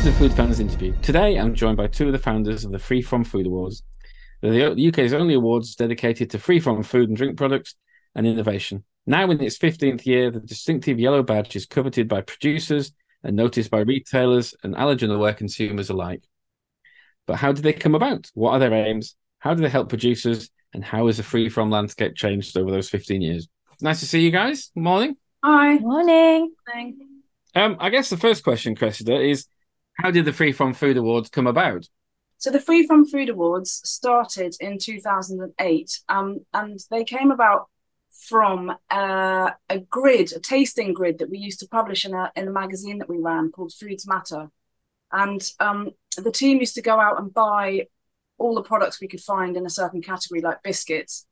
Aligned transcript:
to 0.00 0.06
the 0.06 0.12
Food 0.12 0.32
Founders 0.32 0.60
interview. 0.60 0.94
Today, 1.02 1.36
I'm 1.36 1.54
joined 1.54 1.76
by 1.76 1.86
two 1.86 2.06
of 2.06 2.12
the 2.12 2.18
founders 2.18 2.64
of 2.64 2.72
the 2.72 2.78
Free 2.78 3.02
From 3.02 3.22
Food 3.22 3.46
Awards. 3.46 3.82
They're 4.40 4.74
the 4.74 4.88
UK's 4.88 5.12
only 5.12 5.34
awards 5.34 5.74
dedicated 5.76 6.30
to 6.30 6.38
free 6.38 6.58
from 6.58 6.82
food 6.82 7.10
and 7.10 7.16
drink 7.18 7.36
products 7.36 7.74
and 8.14 8.26
innovation. 8.26 8.84
Now, 9.06 9.30
in 9.30 9.42
its 9.42 9.58
15th 9.58 10.06
year, 10.06 10.30
the 10.30 10.40
distinctive 10.40 10.98
yellow 10.98 11.22
badge 11.22 11.54
is 11.54 11.66
coveted 11.66 12.08
by 12.08 12.22
producers 12.22 12.92
and 13.22 13.36
noticed 13.36 13.70
by 13.70 13.80
retailers 13.80 14.54
and 14.62 14.74
allergen 14.74 15.14
aware 15.14 15.34
consumers 15.34 15.90
alike. 15.90 16.22
But 17.26 17.36
how 17.36 17.52
did 17.52 17.62
they 17.62 17.74
come 17.74 17.94
about? 17.94 18.30
What 18.32 18.52
are 18.52 18.58
their 18.58 18.72
aims? 18.72 19.16
How 19.40 19.52
do 19.52 19.62
they 19.62 19.68
help 19.68 19.90
producers? 19.90 20.48
And 20.72 20.82
how 20.82 21.08
has 21.08 21.18
the 21.18 21.24
free 21.24 21.50
from 21.50 21.70
landscape 21.70 22.14
changed 22.14 22.56
over 22.56 22.70
those 22.70 22.88
15 22.88 23.20
years? 23.20 23.48
Nice 23.82 24.00
to 24.00 24.06
see 24.06 24.22
you 24.22 24.30
guys. 24.30 24.70
Morning. 24.74 25.16
Hi. 25.44 25.76
Morning. 25.76 26.54
Um, 27.54 27.76
I 27.78 27.90
guess 27.90 28.08
the 28.08 28.16
first 28.16 28.44
question, 28.44 28.74
Cressida, 28.74 29.20
is 29.20 29.46
how 30.02 30.10
did 30.10 30.24
the 30.24 30.32
Free 30.32 30.52
From 30.52 30.72
Food 30.72 30.96
Awards 30.96 31.28
come 31.28 31.46
about? 31.46 31.88
So 32.38 32.50
the 32.50 32.60
Free 32.60 32.86
From 32.86 33.06
Food 33.06 33.28
Awards 33.28 33.82
started 33.84 34.56
in 34.60 34.78
2008, 34.78 36.00
um, 36.08 36.38
and 36.54 36.80
they 36.90 37.04
came 37.04 37.30
about 37.30 37.68
from 38.28 38.72
uh, 38.90 39.50
a 39.68 39.78
grid, 39.78 40.32
a 40.32 40.40
tasting 40.40 40.94
grid 40.94 41.18
that 41.18 41.30
we 41.30 41.38
used 41.38 41.60
to 41.60 41.68
publish 41.68 42.04
in 42.04 42.14
a 42.14 42.32
in 42.34 42.48
a 42.48 42.52
magazine 42.52 42.98
that 42.98 43.08
we 43.08 43.18
ran 43.18 43.50
called 43.50 43.74
Foods 43.74 44.06
Matter, 44.06 44.48
and 45.12 45.42
um, 45.60 45.90
the 46.16 46.32
team 46.32 46.60
used 46.60 46.76
to 46.76 46.82
go 46.82 46.98
out 46.98 47.20
and 47.20 47.32
buy 47.32 47.86
all 48.38 48.54
the 48.54 48.62
products 48.62 49.00
we 49.00 49.08
could 49.08 49.20
find 49.20 49.56
in 49.56 49.66
a 49.66 49.70
certain 49.70 50.00
category, 50.00 50.40
like 50.40 50.62
biscuits, 50.62 51.26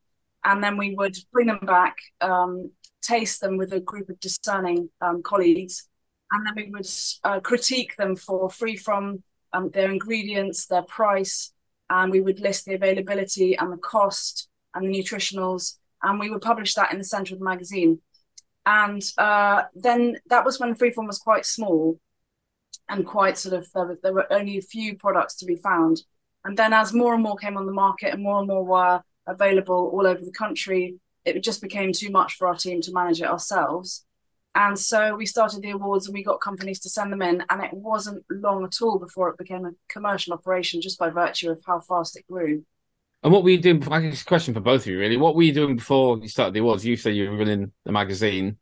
and 0.44 0.62
then 0.62 0.76
we 0.76 0.94
would 0.94 1.16
bring 1.32 1.46
them 1.46 1.60
back, 1.62 1.96
um, 2.20 2.70
taste 3.00 3.40
them 3.40 3.56
with 3.56 3.72
a 3.72 3.80
group 3.80 4.10
of 4.10 4.20
discerning 4.20 4.90
um, 5.00 5.22
colleagues, 5.22 5.88
and 6.30 6.46
then 6.46 6.54
we 6.56 6.70
would 6.70 6.86
uh, 7.24 7.40
critique 7.40 7.96
them 7.96 8.16
for 8.16 8.50
free 8.50 8.76
from 8.76 9.22
um, 9.52 9.70
their 9.70 9.90
ingredients, 9.90 10.66
their 10.66 10.82
price, 10.82 11.52
and 11.90 12.12
we 12.12 12.20
would 12.20 12.40
list 12.40 12.64
the 12.64 12.74
availability 12.74 13.56
and 13.56 13.72
the 13.72 13.78
cost 13.78 14.48
and 14.74 14.86
the 14.86 14.98
nutritionals, 14.98 15.78
and 16.02 16.20
we 16.20 16.30
would 16.30 16.42
publish 16.42 16.74
that 16.74 16.92
in 16.92 16.98
the 16.98 17.04
center 17.04 17.34
of 17.34 17.40
the 17.40 17.44
magazine. 17.44 18.00
And 18.66 19.02
uh, 19.16 19.62
then 19.74 20.18
that 20.28 20.44
was 20.44 20.60
when 20.60 20.74
free 20.74 20.90
from 20.90 21.06
was 21.06 21.18
quite 21.18 21.46
small 21.46 21.98
and 22.90 23.06
quite 23.06 23.38
sort 23.38 23.54
of, 23.54 23.66
there 23.72 23.86
were, 23.86 23.98
there 24.02 24.12
were 24.12 24.32
only 24.32 24.58
a 24.58 24.62
few 24.62 24.96
products 24.96 25.36
to 25.36 25.46
be 25.46 25.56
found. 25.56 26.02
And 26.44 26.56
then 26.56 26.72
as 26.72 26.92
more 26.92 27.14
and 27.14 27.22
more 27.22 27.36
came 27.36 27.56
on 27.56 27.66
the 27.66 27.72
market 27.72 28.12
and 28.12 28.22
more 28.22 28.38
and 28.38 28.48
more 28.48 28.64
were 28.64 29.02
available 29.26 29.90
all 29.92 30.06
over 30.06 30.22
the 30.22 30.32
country, 30.32 30.96
it 31.24 31.42
just 31.42 31.62
became 31.62 31.92
too 31.92 32.10
much 32.10 32.34
for 32.34 32.46
our 32.46 32.54
team 32.54 32.80
to 32.82 32.92
manage 32.92 33.20
it 33.20 33.28
ourselves. 33.28 34.04
And 34.58 34.76
so 34.76 35.14
we 35.14 35.24
started 35.24 35.62
the 35.62 35.70
awards 35.70 36.08
and 36.08 36.14
we 36.14 36.24
got 36.24 36.40
companies 36.40 36.80
to 36.80 36.88
send 36.88 37.12
them 37.12 37.22
in. 37.22 37.44
And 37.48 37.62
it 37.62 37.72
wasn't 37.72 38.24
long 38.28 38.64
at 38.64 38.82
all 38.82 38.98
before 38.98 39.28
it 39.30 39.38
became 39.38 39.64
a 39.64 39.70
commercial 39.88 40.34
operation 40.34 40.80
just 40.80 40.98
by 40.98 41.10
virtue 41.10 41.50
of 41.50 41.62
how 41.64 41.78
fast 41.78 42.16
it 42.16 42.26
grew. 42.28 42.64
And 43.22 43.32
what 43.32 43.44
were 43.44 43.50
you 43.50 43.60
doing? 43.60 43.86
I 43.88 44.00
guess 44.00 44.22
a 44.22 44.24
question 44.24 44.54
for 44.54 44.60
both 44.60 44.80
of 44.82 44.88
you, 44.88 44.98
really. 44.98 45.16
What 45.16 45.36
were 45.36 45.44
you 45.44 45.52
doing 45.52 45.76
before 45.76 46.18
you 46.18 46.26
started 46.26 46.54
the 46.54 46.58
awards? 46.60 46.84
You 46.84 46.96
said 46.96 47.14
you 47.14 47.30
were 47.30 47.36
running 47.36 47.70
the 47.84 47.92
magazine. 47.92 48.58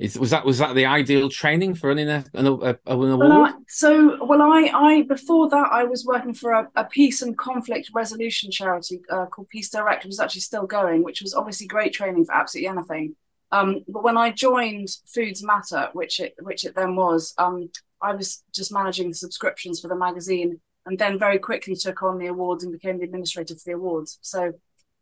Is, 0.00 0.18
was 0.18 0.30
that 0.30 0.44
was 0.44 0.58
that 0.58 0.74
the 0.74 0.86
ideal 0.86 1.28
training 1.28 1.74
for 1.74 1.88
running 1.88 2.08
a, 2.08 2.24
an, 2.34 2.46
a, 2.46 2.50
an 2.50 2.78
award? 2.86 3.18
Well, 3.18 3.42
I, 3.44 3.52
so, 3.68 4.24
well, 4.24 4.42
I, 4.42 4.70
I 4.72 5.02
before 5.02 5.48
that 5.50 5.68
I 5.70 5.84
was 5.84 6.04
working 6.04 6.34
for 6.34 6.52
a, 6.52 6.68
a 6.74 6.84
peace 6.84 7.22
and 7.22 7.38
conflict 7.38 7.90
resolution 7.94 8.50
charity 8.50 9.00
uh, 9.08 9.26
called 9.26 9.48
Peace 9.48 9.70
Direct, 9.70 10.04
which 10.04 10.10
was 10.10 10.20
actually 10.20 10.40
still 10.40 10.66
going, 10.66 11.04
which 11.04 11.22
was 11.22 11.34
obviously 11.34 11.68
great 11.68 11.92
training 11.92 12.24
for 12.24 12.34
absolutely 12.34 12.68
anything. 12.68 13.16
Um, 13.50 13.84
but 13.88 14.02
when 14.02 14.16
I 14.16 14.30
joined 14.30 14.88
Foods 15.06 15.42
Matter, 15.42 15.88
which 15.92 16.20
it 16.20 16.34
which 16.40 16.64
it 16.64 16.74
then 16.74 16.96
was, 16.96 17.34
um, 17.38 17.70
I 18.02 18.14
was 18.14 18.42
just 18.54 18.72
managing 18.72 19.08
the 19.08 19.14
subscriptions 19.14 19.80
for 19.80 19.88
the 19.88 19.96
magazine, 19.96 20.60
and 20.86 20.98
then 20.98 21.18
very 21.18 21.38
quickly 21.38 21.74
took 21.74 22.02
on 22.02 22.18
the 22.18 22.26
awards 22.26 22.64
and 22.64 22.72
became 22.72 22.98
the 22.98 23.04
administrator 23.04 23.54
for 23.54 23.62
the 23.64 23.72
awards. 23.72 24.18
So, 24.22 24.52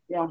yeah. 0.08 0.28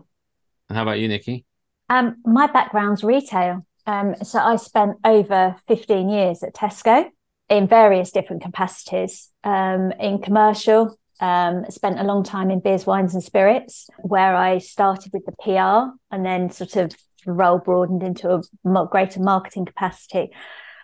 And 0.70 0.78
how 0.78 0.84
about 0.84 1.00
you, 1.00 1.08
Nicki? 1.08 1.46
Um, 1.90 2.18
my 2.26 2.48
background's 2.48 3.04
retail. 3.04 3.66
Um, 3.86 4.16
so 4.24 4.40
I 4.40 4.56
spent 4.56 4.98
over 5.04 5.56
15 5.68 6.10
years 6.10 6.42
at 6.42 6.56
Tesco 6.56 7.10
in 7.50 7.68
various 7.68 8.12
different 8.12 8.42
capacities. 8.42 9.32
Um, 9.44 9.92
in 10.00 10.20
commercial, 10.20 10.98
um, 11.20 11.66
spent 11.70 12.00
a 12.00 12.04
long 12.04 12.24
time 12.24 12.50
in 12.50 12.60
beers, 12.60 12.86
wines, 12.86 13.14
and 13.14 13.24
spirits, 13.24 13.90
where 14.00 14.36
I 14.36 14.58
started 14.58 15.14
with 15.14 15.26
the 15.26 15.34
PR 15.34 15.96
and 16.12 16.26
then 16.26 16.50
sort 16.50 16.76
of 16.76 16.96
role 17.34 17.60
broadened 17.60 18.04
into 18.04 18.30
a 18.30 18.88
greater 18.88 19.20
marketing 19.20 19.66
capacity. 19.66 20.32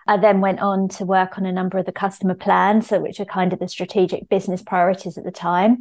I 0.07 0.17
then 0.17 0.41
went 0.41 0.59
on 0.59 0.87
to 0.89 1.05
work 1.05 1.37
on 1.37 1.45
a 1.45 1.51
number 1.51 1.77
of 1.77 1.85
the 1.85 1.91
customer 1.91 2.33
plans, 2.33 2.87
so 2.87 2.99
which 2.99 3.19
are 3.19 3.25
kind 3.25 3.53
of 3.53 3.59
the 3.59 3.67
strategic 3.67 4.29
business 4.29 4.61
priorities 4.61 5.17
at 5.17 5.23
the 5.23 5.31
time. 5.31 5.79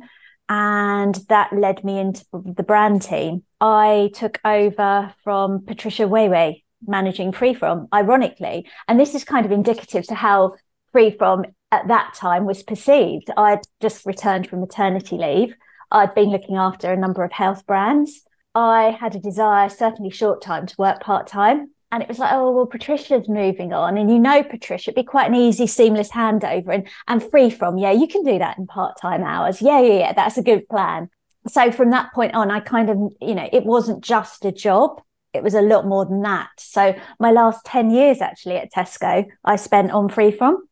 And 0.49 1.15
that 1.28 1.53
led 1.53 1.84
me 1.84 1.99
into 1.99 2.25
the 2.32 2.62
brand 2.62 3.03
team. 3.03 3.44
I 3.60 4.10
took 4.15 4.41
over 4.44 5.15
from 5.22 5.65
Patricia 5.65 6.04
Weiwei, 6.04 6.65
managing 6.87 7.32
Freefrom, 7.32 7.88
ironically. 7.94 8.66
And 8.88 8.99
this 8.99 9.15
is 9.15 9.25
kind 9.25 9.47
of 9.47 9.53
indicative 9.53 10.06
to 10.09 10.15
how 10.15 10.56
Freefrom 10.94 11.44
at 11.70 11.88
that 11.88 12.15
time 12.15 12.47
was 12.47 12.62
perceived. 12.65 13.31
I'd 13.37 13.60
just 13.81 14.04
returned 14.04 14.49
from 14.49 14.60
maternity 14.60 15.16
leave. 15.16 15.54
I'd 15.91 16.15
been 16.15 16.31
looking 16.31 16.56
after 16.56 16.93
a 16.93 16.97
number 16.97 17.22
of 17.22 17.32
health 17.32 17.65
brands. 17.66 18.22
I 18.55 18.97
had 18.99 19.15
a 19.15 19.21
desire, 19.21 19.69
certainly 19.69 20.11
short 20.11 20.43
time, 20.43 20.66
to 20.66 20.75
work 20.78 21.00
part 21.00 21.27
time. 21.27 21.71
And 21.93 22.03
it 22.03 22.09
was 22.09 22.19
like, 22.19 22.33
oh, 22.33 22.53
well, 22.53 22.66
Patricia's 22.66 23.28
moving 23.28 23.72
on. 23.72 23.99
And 23.99 24.11
you 24.11 24.19
know, 24.19 24.44
Patricia, 24.44 24.91
it'd 24.91 24.94
be 24.94 25.03
quite 25.03 25.28
an 25.28 25.34
easy, 25.34 25.66
seamless 25.66 26.11
handover 26.11 26.72
and, 26.72 26.88
and 27.09 27.22
free 27.22 27.50
from, 27.50 27.78
yeah, 27.78 27.91
you 27.91 28.06
can 28.06 28.22
do 28.22 28.38
that 28.38 28.59
in 28.59 28.66
part 28.66 29.00
time 29.00 29.25
hours. 29.25 29.61
Yeah, 29.61 29.81
yeah, 29.81 29.99
yeah, 29.99 30.12
that's 30.12 30.38
a 30.38 30.43
good 30.43 30.69
plan. 30.69 31.11
So 31.49 31.72
from 31.72 31.91
that 31.91 32.12
point 32.12 32.34
on, 32.34 32.50
I 32.50 32.61
kind 32.61 32.91
of, 32.91 32.99
you 33.21 33.34
know, 33.34 33.49
it 33.53 33.65
wasn't 33.65 34.05
just 34.05 34.44
a 34.44 34.53
job, 34.53 35.00
it 35.32 35.43
was 35.43 35.55
a 35.55 35.62
lot 35.62 35.87
more 35.87 36.05
than 36.05 36.22
that. 36.22 36.50
So 36.59 36.94
my 37.19 37.32
last 37.32 37.65
10 37.65 37.91
years 37.91 38.21
actually 38.21 38.56
at 38.56 38.72
Tesco, 38.72 39.27
I 39.44 39.56
spent 39.56 39.91
on 39.91 40.09
free 40.09 40.31
from. 40.31 40.67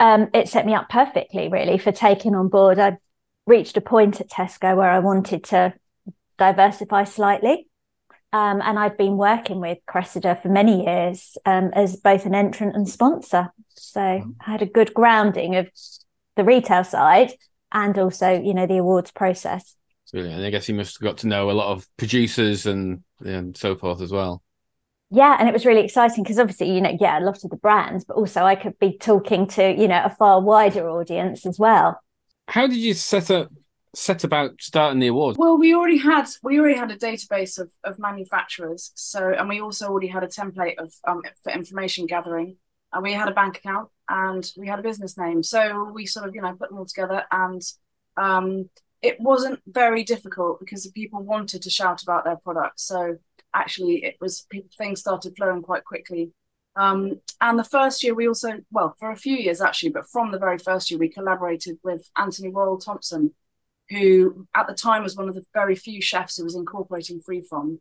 Um, 0.00 0.28
it 0.34 0.48
set 0.48 0.66
me 0.66 0.74
up 0.74 0.90
perfectly, 0.90 1.48
really, 1.48 1.78
for 1.78 1.92
taking 1.92 2.34
on 2.34 2.48
board. 2.48 2.78
I 2.78 2.98
reached 3.46 3.76
a 3.76 3.80
point 3.80 4.20
at 4.20 4.28
Tesco 4.28 4.76
where 4.76 4.90
I 4.90 4.98
wanted 4.98 5.44
to 5.44 5.72
diversify 6.38 7.04
slightly. 7.04 7.68
Um, 8.32 8.60
and 8.62 8.78
I've 8.78 8.98
been 8.98 9.16
working 9.16 9.60
with 9.60 9.78
Cressida 9.86 10.40
for 10.42 10.48
many 10.48 10.84
years 10.84 11.38
um, 11.46 11.70
as 11.74 11.96
both 11.96 12.26
an 12.26 12.34
entrant 12.34 12.74
and 12.74 12.88
sponsor. 12.88 13.52
So 13.74 14.00
mm-hmm. 14.00 14.30
I 14.40 14.50
had 14.50 14.62
a 14.62 14.66
good 14.66 14.92
grounding 14.92 15.56
of 15.56 15.70
the 16.34 16.44
retail 16.44 16.84
side 16.84 17.32
and 17.72 17.96
also, 17.98 18.30
you 18.40 18.52
know, 18.52 18.66
the 18.66 18.78
awards 18.78 19.10
process. 19.10 19.74
Brilliant. 20.12 20.36
And 20.36 20.44
I 20.44 20.50
guess 20.50 20.68
you 20.68 20.74
must 20.74 20.98
have 20.98 21.04
got 21.04 21.18
to 21.18 21.28
know 21.28 21.50
a 21.50 21.52
lot 21.52 21.72
of 21.72 21.86
producers 21.96 22.66
and, 22.66 23.02
and 23.20 23.56
so 23.56 23.76
forth 23.76 24.00
as 24.00 24.12
well. 24.12 24.42
Yeah, 25.10 25.36
and 25.38 25.48
it 25.48 25.52
was 25.52 25.64
really 25.64 25.84
exciting 25.84 26.24
because 26.24 26.38
obviously, 26.38 26.72
you 26.72 26.80
know, 26.80 26.96
yeah, 27.00 27.18
a 27.18 27.20
lot 27.20 27.42
of 27.44 27.50
the 27.50 27.56
brands, 27.56 28.04
but 28.04 28.16
also 28.16 28.42
I 28.42 28.56
could 28.56 28.78
be 28.78 28.98
talking 28.98 29.46
to, 29.48 29.72
you 29.72 29.86
know, 29.86 30.02
a 30.04 30.10
far 30.10 30.40
wider 30.40 30.88
audience 30.90 31.46
as 31.46 31.58
well. 31.58 32.00
How 32.48 32.66
did 32.66 32.76
you 32.76 32.92
set 32.94 33.30
up 33.30 33.50
set 33.96 34.24
about 34.24 34.60
starting 34.60 35.00
the 35.00 35.06
awards? 35.06 35.38
Well, 35.38 35.56
we 35.56 35.74
already 35.74 35.96
had 35.96 36.26
we 36.42 36.60
already 36.60 36.76
had 36.76 36.90
a 36.90 36.98
database 36.98 37.58
of, 37.58 37.70
of 37.82 37.98
manufacturers. 37.98 38.92
So, 38.94 39.32
and 39.32 39.48
we 39.48 39.60
also 39.60 39.88
already 39.88 40.06
had 40.06 40.22
a 40.22 40.28
template 40.28 40.76
of 40.78 40.92
um, 41.06 41.22
for 41.42 41.52
information 41.52 42.06
gathering, 42.06 42.56
and 42.92 43.02
we 43.02 43.12
had 43.12 43.28
a 43.28 43.34
bank 43.34 43.58
account 43.58 43.88
and 44.08 44.48
we 44.56 44.68
had 44.68 44.78
a 44.78 44.82
business 44.82 45.16
name. 45.18 45.42
So 45.42 45.90
we 45.92 46.06
sort 46.06 46.28
of 46.28 46.34
you 46.34 46.42
know 46.42 46.54
put 46.54 46.68
them 46.68 46.78
all 46.78 46.86
together, 46.86 47.24
and 47.32 47.62
um, 48.16 48.68
it 49.02 49.18
wasn't 49.20 49.60
very 49.66 50.04
difficult 50.04 50.60
because 50.60 50.84
the 50.84 50.92
people 50.92 51.22
wanted 51.22 51.62
to 51.62 51.70
shout 51.70 52.02
about 52.02 52.24
their 52.24 52.36
products. 52.36 52.82
So 52.82 53.16
actually, 53.54 54.04
it 54.04 54.16
was 54.20 54.46
things 54.76 55.00
started 55.00 55.36
flowing 55.36 55.62
quite 55.62 55.84
quickly. 55.84 56.32
Um, 56.76 57.22
and 57.40 57.58
the 57.58 57.64
first 57.64 58.02
year, 58.02 58.14
we 58.14 58.28
also, 58.28 58.60
well, 58.70 58.94
for 58.98 59.10
a 59.10 59.16
few 59.16 59.34
years 59.34 59.62
actually, 59.62 59.92
but 59.92 60.10
from 60.10 60.30
the 60.30 60.38
very 60.38 60.58
first 60.58 60.90
year, 60.90 61.00
we 61.00 61.08
collaborated 61.08 61.78
with 61.82 62.10
Antony 62.18 62.50
Worrall 62.50 62.76
Thompson, 62.76 63.32
who 63.90 64.46
at 64.54 64.66
the 64.66 64.74
time 64.74 65.02
was 65.02 65.16
one 65.16 65.28
of 65.28 65.34
the 65.34 65.44
very 65.54 65.74
few 65.74 66.00
chefs 66.02 66.36
who 66.36 66.44
was 66.44 66.56
incorporating 66.56 67.20
Freefrom 67.20 67.78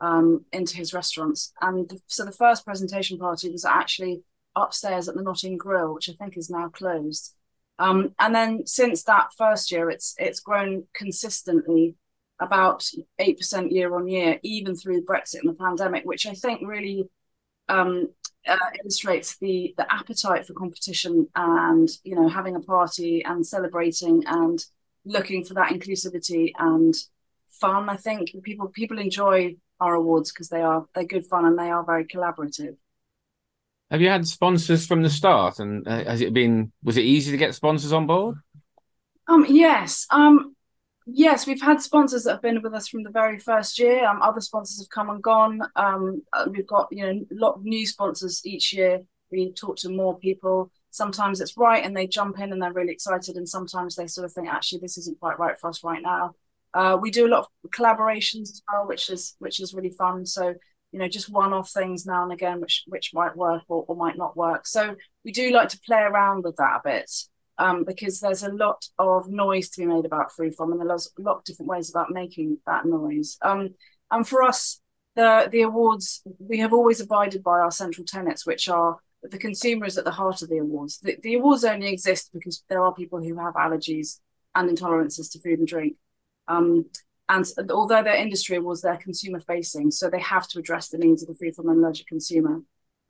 um, 0.00 0.44
into 0.52 0.76
his 0.76 0.92
restaurants. 0.92 1.52
And 1.60 1.88
the, 1.88 2.00
so 2.06 2.24
the 2.24 2.32
first 2.32 2.64
presentation 2.64 3.18
party 3.18 3.50
was 3.50 3.64
actually 3.64 4.22
upstairs 4.56 5.08
at 5.08 5.14
the 5.14 5.22
Notting 5.22 5.56
Grill, 5.56 5.94
which 5.94 6.08
I 6.08 6.12
think 6.12 6.36
is 6.36 6.50
now 6.50 6.68
closed. 6.68 7.34
Um, 7.78 8.14
and 8.18 8.34
then 8.34 8.66
since 8.66 9.02
that 9.04 9.32
first 9.36 9.72
year, 9.72 9.90
it's 9.90 10.14
it's 10.18 10.40
grown 10.40 10.84
consistently 10.94 11.96
about 12.40 12.84
eight 13.18 13.38
percent 13.38 13.72
year 13.72 13.94
on 13.96 14.06
year, 14.06 14.38
even 14.42 14.76
through 14.76 15.04
Brexit 15.04 15.40
and 15.40 15.48
the 15.48 15.54
pandemic, 15.54 16.04
which 16.04 16.26
I 16.26 16.34
think 16.34 16.60
really 16.64 17.08
um, 17.68 18.10
uh, 18.46 18.56
illustrates 18.82 19.38
the 19.38 19.74
the 19.76 19.92
appetite 19.92 20.46
for 20.46 20.52
competition 20.52 21.28
and 21.34 21.88
you 22.04 22.14
know 22.14 22.28
having 22.28 22.54
a 22.54 22.60
party 22.60 23.24
and 23.24 23.44
celebrating 23.44 24.22
and 24.26 24.64
looking 25.04 25.44
for 25.44 25.54
that 25.54 25.70
inclusivity 25.70 26.52
and 26.58 26.94
fun. 27.50 27.88
I 27.88 27.96
think 27.96 28.34
people 28.42 28.68
people 28.68 28.98
enjoy 28.98 29.56
our 29.80 29.94
awards 29.94 30.32
because 30.32 30.48
they 30.48 30.62
are 30.62 30.86
they're 30.94 31.04
good 31.04 31.26
fun 31.26 31.44
and 31.44 31.58
they 31.58 31.70
are 31.70 31.84
very 31.84 32.04
collaborative. 32.04 32.76
Have 33.90 34.00
you 34.00 34.08
had 34.08 34.26
sponsors 34.26 34.86
from 34.86 35.02
the 35.02 35.10
start, 35.10 35.58
and 35.58 35.86
uh, 35.86 36.04
has 36.04 36.20
it 36.20 36.32
been? 36.32 36.72
Was 36.82 36.96
it 36.96 37.04
easy 37.04 37.30
to 37.30 37.36
get 37.36 37.54
sponsors 37.54 37.92
on 37.92 38.06
board? 38.06 38.36
Um, 39.28 39.46
yes. 39.48 40.06
Um, 40.10 40.56
yes, 41.06 41.46
we've 41.46 41.60
had 41.60 41.80
sponsors 41.80 42.24
that 42.24 42.32
have 42.32 42.42
been 42.42 42.62
with 42.62 42.74
us 42.74 42.88
from 42.88 43.02
the 43.02 43.10
very 43.10 43.38
first 43.38 43.78
year. 43.78 44.04
Um, 44.06 44.22
other 44.22 44.40
sponsors 44.40 44.80
have 44.80 44.90
come 44.90 45.10
and 45.10 45.22
gone. 45.22 45.60
Um, 45.76 46.22
uh, 46.32 46.46
we've 46.50 46.66
got 46.66 46.88
you 46.90 47.04
know 47.04 47.24
a 47.30 47.34
lot 47.34 47.54
of 47.54 47.64
new 47.64 47.86
sponsors 47.86 48.44
each 48.44 48.72
year. 48.72 49.02
We 49.34 49.52
talk 49.52 49.76
to 49.78 49.88
more 49.88 50.18
people. 50.18 50.70
Sometimes 50.90 51.40
it's 51.40 51.56
right, 51.56 51.84
and 51.84 51.96
they 51.96 52.06
jump 52.06 52.38
in 52.38 52.52
and 52.52 52.62
they're 52.62 52.72
really 52.72 52.92
excited, 52.92 53.36
and 53.36 53.48
sometimes 53.48 53.96
they 53.96 54.06
sort 54.06 54.24
of 54.24 54.32
think, 54.32 54.48
actually, 54.48 54.80
this 54.80 54.96
isn't 54.98 55.20
quite 55.20 55.38
right 55.38 55.58
for 55.58 55.68
us 55.68 55.82
right 55.82 56.02
now. 56.02 56.34
Uh, 56.72 56.96
we 57.00 57.10
do 57.10 57.26
a 57.26 57.28
lot 57.28 57.40
of 57.64 57.70
collaborations 57.70 58.42
as 58.42 58.62
well, 58.70 58.86
which 58.86 59.10
is 59.10 59.36
which 59.38 59.60
is 59.60 59.74
really 59.74 59.90
fun. 59.90 60.26
So 60.26 60.54
you 60.94 61.00
know, 61.00 61.08
just 61.08 61.28
one-off 61.28 61.70
things 61.70 62.06
now 62.06 62.22
and 62.22 62.32
again, 62.32 62.60
which 62.60 62.84
which 62.86 63.10
might 63.12 63.36
work 63.36 63.62
or, 63.68 63.84
or 63.88 63.96
might 63.96 64.16
not 64.16 64.36
work. 64.36 64.64
So 64.64 64.94
we 65.24 65.32
do 65.32 65.50
like 65.50 65.68
to 65.70 65.80
play 65.80 65.98
around 65.98 66.44
with 66.44 66.54
that 66.56 66.76
a 66.76 66.80
bit 66.84 67.10
um, 67.58 67.84
because 67.84 68.20
there's 68.20 68.44
a 68.44 68.52
lot 68.52 68.84
of 68.98 69.28
noise 69.28 69.70
to 69.70 69.80
be 69.80 69.86
made 69.86 70.04
about 70.04 70.32
free 70.32 70.50
from, 70.50 70.72
and 70.72 70.80
there's 70.80 71.10
a 71.18 71.22
lot 71.22 71.38
of 71.38 71.44
different 71.44 71.68
ways 71.68 71.90
about 71.90 72.12
making 72.12 72.58
that 72.66 72.86
noise. 72.86 73.38
Um, 73.42 73.70
and 74.10 74.26
for 74.26 74.44
us, 74.44 74.80
the 75.16 75.48
the 75.50 75.62
awards 75.62 76.22
we 76.38 76.58
have 76.58 76.72
always 76.72 77.00
abided 77.00 77.42
by 77.42 77.58
our 77.58 77.72
central 77.72 78.04
tenets, 78.06 78.46
which 78.46 78.68
are 78.68 78.98
the 79.30 79.38
consumer 79.38 79.86
is 79.86 79.96
at 79.98 80.04
the 80.04 80.10
heart 80.10 80.42
of 80.42 80.48
the 80.48 80.58
awards. 80.58 80.98
The, 80.98 81.16
the 81.22 81.34
awards 81.34 81.64
only 81.64 81.88
exist 81.88 82.30
because 82.32 82.62
there 82.68 82.82
are 82.82 82.94
people 82.94 83.22
who 83.22 83.36
have 83.38 83.54
allergies 83.54 84.20
and 84.54 84.70
intolerances 84.70 85.32
to 85.32 85.40
food 85.40 85.58
and 85.58 85.68
drink. 85.68 85.96
Um, 86.46 86.86
and 87.28 87.46
although 87.70 88.02
they're 88.02 88.14
industry 88.14 88.58
was 88.58 88.82
they're 88.82 88.96
consumer 88.98 89.40
facing, 89.40 89.90
so 89.90 90.10
they 90.10 90.20
have 90.20 90.46
to 90.48 90.58
address 90.58 90.88
the 90.88 90.98
needs 90.98 91.22
of 91.22 91.28
the 91.28 91.34
free 91.34 91.52
from 91.52 91.68
and 91.68 91.78
allergic 91.78 92.06
consumer. 92.06 92.60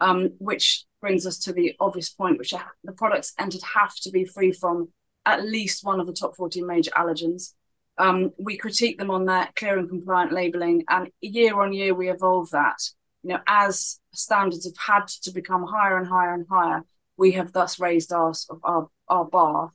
Um, 0.01 0.33
which 0.39 0.85
brings 1.01 1.25
us 1.25 1.39
to 1.41 1.53
the 1.53 1.77
obvious 1.79 2.11
point, 2.11 2.39
which 2.39 2.53
the 2.83 2.93
products 2.93 3.33
entered 3.39 3.63
have 3.75 3.95
to 4.03 4.11
be 4.11 4.25
free 4.25 4.53
from 4.53 4.89
at 5.25 5.45
least 5.45 5.85
one 5.85 6.01
of 6.01 6.07
the 6.07 6.13
top 6.13 6.35
14 6.37 6.67
major 6.67 6.91
allergens. 6.91 7.55
Um, 7.97 8.33
we 8.37 8.57
critique 8.57 8.99
them 8.99 9.11
on 9.11 9.25
their 9.25 9.49
clear 9.55 9.79
and 9.79 9.89
compliant 9.89 10.33
labeling, 10.33 10.85
and 10.89 11.11
year 11.21 11.61
on 11.61 11.73
year 11.73 11.95
we 11.95 12.11
evolve 12.11 12.51
that. 12.51 12.79
You 13.25 13.35
know, 13.35 13.41
as 13.47 13.99
standards 14.13 14.67
have 14.67 14.77
had 14.77 15.09
to 15.23 15.33
become 15.33 15.65
higher 15.65 15.99
and 15.99 16.07
higher 16.07 16.35
and 16.35 16.47
higher, 16.49 16.85
we 17.17 17.33
have 17.33 17.53
thus 17.53 17.81
raised 17.81 18.13
our 18.13 18.33
our, 18.63 18.89
our 19.09 19.25
bar. 19.25 19.71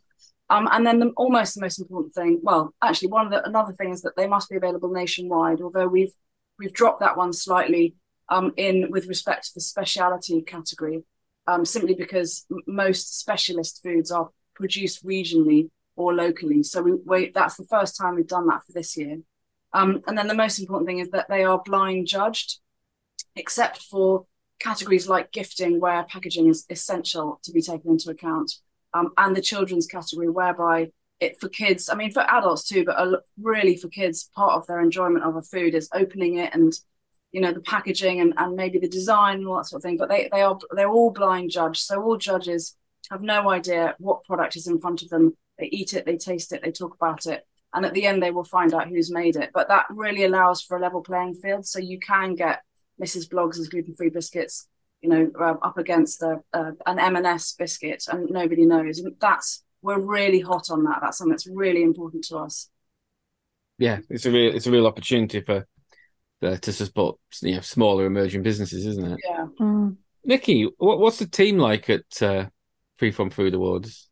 Um, 0.51 0.67
and 0.71 0.85
then 0.85 0.99
the, 0.99 1.09
almost 1.17 1.55
the 1.55 1.61
most 1.61 1.79
important 1.79 2.15
thing, 2.15 2.39
well, 2.41 2.73
actually, 2.81 3.09
one 3.09 3.25
of 3.25 3.31
the 3.31 3.45
another 3.45 3.73
thing 3.73 3.91
is 3.91 4.01
that 4.03 4.15
they 4.15 4.27
must 4.27 4.49
be 4.49 4.55
available 4.55 4.91
nationwide. 4.91 5.61
Although 5.61 5.87
we've 5.87 6.13
we've 6.57 6.73
dropped 6.73 7.01
that 7.01 7.17
one 7.17 7.33
slightly 7.33 7.95
um, 8.29 8.53
in 8.55 8.89
with 8.91 9.07
respect 9.07 9.47
to 9.47 9.51
the 9.55 9.61
specialty 9.61 10.41
category 10.41 11.03
um, 11.49 11.65
simply 11.65 11.95
because 11.95 12.45
most 12.67 13.19
specialist 13.19 13.81
foods 13.81 14.11
are 14.11 14.29
produced 14.53 15.05
regionally 15.05 15.69
or 15.95 16.13
locally. 16.13 16.61
So 16.63 16.81
we, 16.81 16.91
we, 17.05 17.31
that's 17.31 17.57
the 17.57 17.65
first 17.65 17.97
time 17.97 18.15
we've 18.15 18.27
done 18.27 18.47
that 18.47 18.63
for 18.65 18.71
this 18.71 18.95
year. 18.95 19.17
Um, 19.73 20.01
and 20.07 20.17
then 20.17 20.27
the 20.27 20.35
most 20.35 20.59
important 20.59 20.87
thing 20.87 20.99
is 20.99 21.09
that 21.09 21.27
they 21.27 21.43
are 21.43 21.61
blind 21.63 22.07
judged, 22.07 22.59
except 23.35 23.83
for 23.83 24.25
categories 24.59 25.07
like 25.07 25.31
gifting, 25.31 25.79
where 25.79 26.03
packaging 26.03 26.47
is 26.47 26.65
essential 26.69 27.39
to 27.43 27.51
be 27.51 27.61
taken 27.61 27.91
into 27.91 28.09
account, 28.09 28.51
um, 28.93 29.11
and 29.17 29.35
the 29.35 29.41
children's 29.41 29.87
category, 29.87 30.29
whereby 30.29 30.91
it 31.19 31.39
for 31.39 31.49
kids, 31.49 31.89
I 31.89 31.95
mean 31.95 32.11
for 32.11 32.21
adults 32.21 32.67
too, 32.67 32.85
but 32.85 33.23
really 33.41 33.75
for 33.75 33.89
kids, 33.89 34.29
part 34.35 34.53
of 34.53 34.67
their 34.67 34.79
enjoyment 34.79 35.25
of 35.25 35.35
a 35.35 35.41
food 35.41 35.75
is 35.75 35.89
opening 35.93 36.37
it 36.37 36.53
and 36.53 36.73
you 37.31 37.41
know 37.41 37.53
the 37.53 37.61
packaging 37.61 38.21
and, 38.21 38.33
and 38.37 38.55
maybe 38.55 38.79
the 38.79 38.87
design 38.87 39.39
and 39.39 39.47
all 39.47 39.57
that 39.57 39.65
sort 39.65 39.79
of 39.79 39.83
thing. 39.83 39.97
But 39.97 40.09
they, 40.09 40.29
they 40.31 40.41
are 40.41 40.57
they're 40.71 40.89
all 40.89 41.11
blind 41.11 41.51
judged. 41.51 41.81
So 41.81 42.01
all 42.01 42.17
judges 42.17 42.75
have 43.11 43.21
no 43.21 43.49
idea 43.49 43.95
what 43.99 44.23
product 44.23 44.55
is 44.55 44.67
in 44.67 44.79
front 44.79 45.01
of 45.01 45.09
them. 45.09 45.35
They 45.57 45.65
eat 45.67 45.93
it 45.93 46.05
they 46.05 46.17
taste 46.17 46.53
it 46.53 46.61
they 46.63 46.71
talk 46.71 46.95
about 46.95 47.25
it 47.25 47.45
and 47.73 47.85
at 47.85 47.93
the 47.93 48.05
end 48.05 48.23
they 48.23 48.31
will 48.31 48.43
find 48.43 48.73
out 48.73 48.87
who's 48.87 49.11
made 49.11 49.35
it. 49.35 49.51
But 49.53 49.67
that 49.67 49.85
really 49.89 50.23
allows 50.23 50.61
for 50.61 50.77
a 50.77 50.81
level 50.81 51.01
playing 51.01 51.35
field. 51.35 51.65
So 51.65 51.79
you 51.79 51.99
can 51.99 52.35
get 52.35 52.61
mrs 53.01 53.29
bloggs' 53.29 53.69
gluten-free 53.69 54.09
biscuits 54.09 54.67
you 55.01 55.09
know 55.09 55.31
uh, 55.39 55.55
up 55.61 55.77
against 55.77 56.21
a, 56.21 56.39
uh, 56.53 56.71
an 56.85 56.99
m&s 56.99 57.53
biscuit 57.57 58.03
and 58.09 58.29
nobody 58.29 58.65
knows 58.65 58.99
and 58.99 59.15
that's 59.19 59.63
we're 59.81 59.99
really 59.99 60.41
hot 60.41 60.69
on 60.69 60.83
that 60.83 60.99
that's 61.01 61.17
something 61.17 61.31
that's 61.31 61.47
really 61.47 61.83
important 61.83 62.23
to 62.23 62.37
us 62.37 62.69
yeah 63.77 63.99
it's 64.09 64.25
a 64.25 64.31
real 64.31 64.53
it's 64.53 64.67
a 64.67 64.71
real 64.71 64.87
opportunity 64.87 65.41
for 65.41 65.65
uh, 66.41 66.57
to 66.57 66.71
support 66.71 67.17
you 67.41 67.55
know 67.55 67.61
smaller 67.61 68.05
emerging 68.05 68.43
businesses, 68.43 68.85
isn't 68.85 69.11
it? 69.13 69.19
Yeah. 69.27 69.47
Mm. 69.59 69.97
Nicki, 70.23 70.69
what, 70.77 70.99
what's 70.99 71.19
the 71.19 71.27
team 71.27 71.57
like 71.57 71.89
at 71.89 72.21
uh, 72.21 72.47
Free 72.97 73.11
From 73.11 73.29
Food 73.29 73.53
Awards? 73.53 74.09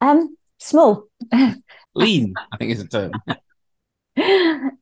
Um, 0.00 0.36
small. 0.58 1.04
Lean, 1.94 2.34
I 2.52 2.56
think 2.56 2.72
is 2.72 2.84
the 2.84 2.88
term. 2.88 3.12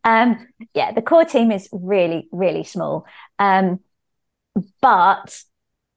um, 0.04 0.46
yeah, 0.74 0.92
the 0.92 1.02
core 1.02 1.24
team 1.24 1.52
is 1.52 1.68
really, 1.72 2.28
really 2.32 2.64
small, 2.64 3.06
um, 3.38 3.80
but 4.80 5.42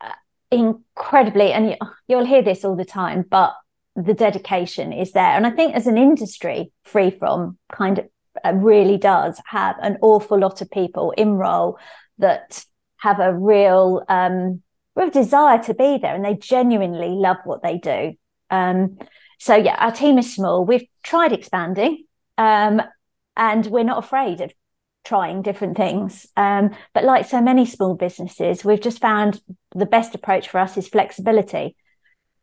uh, 0.02 0.12
incredibly, 0.52 1.52
and 1.52 1.78
you'll 2.08 2.26
hear 2.26 2.42
this 2.42 2.66
all 2.66 2.76
the 2.76 2.86
time, 2.86 3.26
but 3.30 3.54
the 3.96 4.14
dedication 4.14 4.94
is 4.94 5.12
there. 5.12 5.32
And 5.32 5.46
I 5.46 5.52
think 5.52 5.76
as 5.76 5.88
an 5.88 5.98
industry, 5.98 6.72
free 6.84 7.12
from 7.12 7.58
kind 7.72 8.00
of 8.00 8.06
uh, 8.46 8.54
really 8.54 8.98
does 8.98 9.42
have 9.46 9.76
an 9.82 9.98
awful 10.02 10.40
lot 10.40 10.62
of 10.62 10.72
people 10.72 11.12
in 11.12 11.34
role 11.34 11.78
that 12.20 12.64
have 12.98 13.20
a 13.20 13.34
real 13.34 14.04
um, 14.08 14.62
real 14.96 15.10
desire 15.10 15.62
to 15.64 15.74
be 15.74 15.98
there 15.98 16.16
and 16.16 16.24
they 16.24 16.36
genuinely 16.36 17.10
love 17.10 17.38
what 17.46 17.64
they 17.64 17.78
do. 17.78 18.14
Um, 18.50 18.98
so 19.40 19.56
yeah, 19.56 19.76
our 19.80 19.92
team 19.92 20.18
is 20.18 20.34
small. 20.34 20.66
We've 20.66 20.88
tried 21.04 21.32
expanding, 21.32 22.06
um, 22.38 22.82
and 23.40 23.66
we're 23.68 23.86
not 23.86 24.04
afraid 24.04 24.42
of 24.42 24.52
trying 25.06 25.42
different 25.42 25.78
things. 25.78 26.28
Um, 26.36 26.76
but 26.94 27.06
like 27.06 27.26
so 27.26 27.42
many 27.42 27.66
small 27.66 27.96
businesses, 27.96 28.66
we've 28.66 28.82
just 28.82 29.00
found 29.00 29.42
the 29.74 29.86
best 29.86 30.14
approach 30.14 30.50
for 30.50 30.60
us 30.60 30.78
is 30.78 30.90
flexibility. 30.90 31.76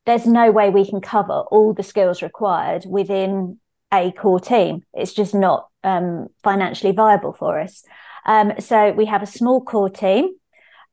There's 0.06 0.26
no 0.26 0.50
way 0.50 0.70
we 0.70 0.88
can 0.88 1.02
cover 1.02 1.44
all 1.50 1.74
the 1.74 1.82
skills 1.82 2.22
required 2.22 2.86
within 2.88 3.60
a 3.92 4.10
core 4.10 4.40
team. 4.40 4.82
It's 4.94 5.12
just 5.12 5.34
not 5.34 5.68
um, 5.84 6.28
financially 6.42 6.92
viable 6.92 7.34
for 7.34 7.60
us. 7.60 7.84
Um, 8.24 8.54
so 8.58 8.92
we 8.92 9.04
have 9.04 9.22
a 9.22 9.26
small 9.26 9.60
core 9.60 9.90
team 9.90 10.30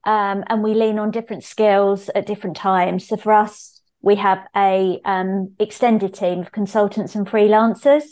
um, 0.04 0.44
and 0.48 0.64
we 0.64 0.74
lean 0.74 1.00
on 1.00 1.12
different 1.12 1.46
skills 1.46 2.10
at 2.14 2.26
different 2.26 2.58
times. 2.58 3.08
So 3.08 3.16
for 3.16 3.32
us, 3.32 3.80
we 4.02 4.16
have 4.16 4.46
a 4.54 5.00
um, 5.06 5.54
extended 5.60 6.14
team 6.14 6.40
of 6.40 6.52
consultants 6.52 7.16
and 7.16 7.26
freelancers 7.26 8.04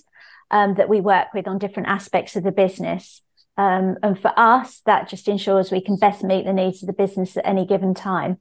um, 0.52 0.76
that 0.76 0.90
we 0.90 1.02
work 1.02 1.34
with 1.34 1.48
on 1.48 1.58
different 1.58 1.90
aspects 1.90 2.36
of 2.36 2.44
the 2.44 2.52
business. 2.52 3.22
Um, 3.58 3.98
and 4.04 4.20
for 4.20 4.32
us, 4.38 4.82
that 4.86 5.10
just 5.10 5.28
ensures 5.28 5.72
we 5.72 5.82
can 5.82 5.98
best 5.98 6.24
meet 6.24 6.46
the 6.46 6.54
needs 6.54 6.84
of 6.84 6.88
the 6.88 6.94
business 6.94 7.36
at 7.38 7.48
any 7.48 7.66
given 7.66 7.94
time. 7.94 8.38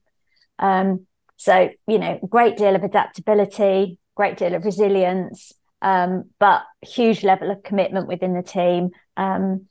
so, 1.36 1.70
you 1.86 1.98
know, 1.98 2.18
great 2.28 2.58
deal 2.58 2.74
of 2.74 2.84
adaptability, 2.84 3.98
great 4.14 4.36
deal 4.36 4.54
of 4.54 4.64
resilience, 4.64 5.52
um, 5.82 6.30
but 6.38 6.62
huge 6.82 7.24
level 7.24 7.50
of 7.50 7.62
commitment 7.62 8.06
within 8.06 8.34
the 8.34 8.42
team 8.42 8.90
um, 9.16 9.66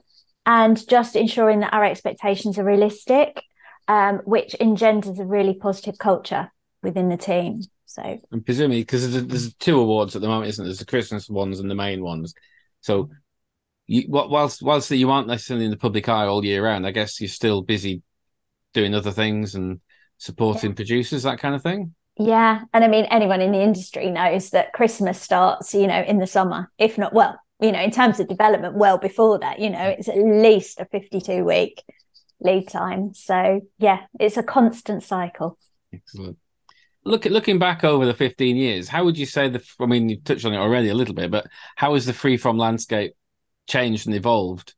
and 0.46 0.88
just 0.88 1.16
ensuring 1.16 1.60
that 1.60 1.74
our 1.74 1.84
expectations 1.84 2.58
are 2.58 2.64
realistic 2.64 3.44
um, 3.88 4.18
which 4.26 4.56
engenders 4.60 5.20
a 5.20 5.26
really 5.26 5.54
positive 5.54 5.98
culture 5.98 6.52
within 6.82 7.10
the 7.10 7.18
team 7.18 7.62
so 8.02 8.20
and 8.32 8.46
presumably 8.46 8.82
because 8.82 9.12
there's, 9.12 9.26
there's, 9.26 9.54
two 9.56 9.80
awards 9.80 10.16
at 10.16 10.22
the 10.22 10.28
moment 10.28 10.50
isn't 10.50 10.64
there? 10.64 10.70
there's 10.70 10.80
the 10.80 10.86
christmas 10.86 11.30
ones 11.30 11.60
and 11.60 11.70
the 11.70 11.76
main 11.76 12.04
ones 12.04 12.34
so 12.82 13.10
you 13.88 14.06
whilst 14.08 14.62
whilst 14.62 14.92
you 14.92 15.10
aren't 15.10 15.28
necessarily 15.28 15.66
in 15.66 15.72
the 15.72 15.78
public 15.78 16.08
eye 16.08 16.26
all 16.26 16.46
year 16.46 16.64
round 16.64 16.86
i 16.86 16.92
guess 16.92 17.20
you're 17.20 17.28
still 17.28 17.62
busy 17.62 18.02
doing 18.74 18.94
other 18.94 19.12
things 19.12 19.56
and 19.56 19.80
supporting 20.18 20.72
yeah. 20.72 20.76
producers 20.76 21.24
that 21.24 21.40
kind 21.40 21.56
of 21.56 21.64
thing 21.64 21.94
yeah. 22.20 22.64
And 22.74 22.84
I 22.84 22.90
mean, 22.90 23.06
anyone 23.06 23.40
in 23.40 23.54
the 23.54 23.62
industry 23.62 24.12
knows 24.12 24.50
that 24.50 24.74
Christmas 24.74 25.20
starts, 25.20 25.74
you 25.74 25.88
know, 25.88 26.02
in 26.02 26.20
the 26.20 26.28
summer, 26.28 26.70
if 26.78 26.98
not, 26.98 27.14
well, 27.14 27.40
you 27.62 27.72
know, 27.72 27.80
in 27.80 27.92
terms 27.92 28.20
of 28.20 28.28
development, 28.28 28.76
well 28.76 28.98
before 28.98 29.40
that, 29.40 29.60
you 29.60 29.70
know, 29.70 29.96
it's 29.98 30.10
at 30.10 30.18
least 30.18 30.82
a 30.82 30.86
52 30.86 31.46
week 31.46 31.82
lead 32.42 32.68
time. 32.68 33.14
So, 33.14 33.62
yeah, 33.78 34.02
it's 34.20 34.36
a 34.36 34.44
constant 34.44 35.02
cycle. 35.04 35.58
Excellent. 35.94 36.38
Look 37.06 37.26
at 37.26 37.32
looking 37.32 37.60
back 37.60 37.84
over 37.84 38.06
the 38.06 38.14
15 38.14 38.56
years, 38.56 38.90
how 38.90 39.06
would 39.06 39.18
you 39.18 39.26
say 39.26 39.50
the, 39.50 39.64
I 39.80 39.86
mean, 39.86 40.10
you 40.10 40.20
touched 40.22 40.46
on 40.46 40.54
it 40.54 40.58
already 40.58 40.90
a 40.90 40.94
little 40.94 41.16
bit, 41.16 41.32
but 41.32 41.48
how 41.76 41.94
has 41.94 42.06
the 42.06 42.14
free 42.14 42.38
from 42.38 42.58
landscape 42.58 43.14
changed 43.68 44.06
and 44.06 44.16
evolved? 44.16 44.76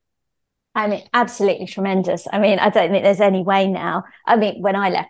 I 0.74 0.88
mean, 0.88 1.04
absolutely 1.14 1.66
tremendous. 1.66 2.28
I 2.32 2.40
mean, 2.40 2.60
I 2.60 2.70
don't 2.70 2.92
think 2.92 3.04
there's 3.04 3.20
any 3.20 3.44
way 3.44 3.68
now. 3.68 4.04
I 4.26 4.36
mean, 4.38 4.62
when 4.62 4.76
I 4.76 4.90
left 4.90 5.10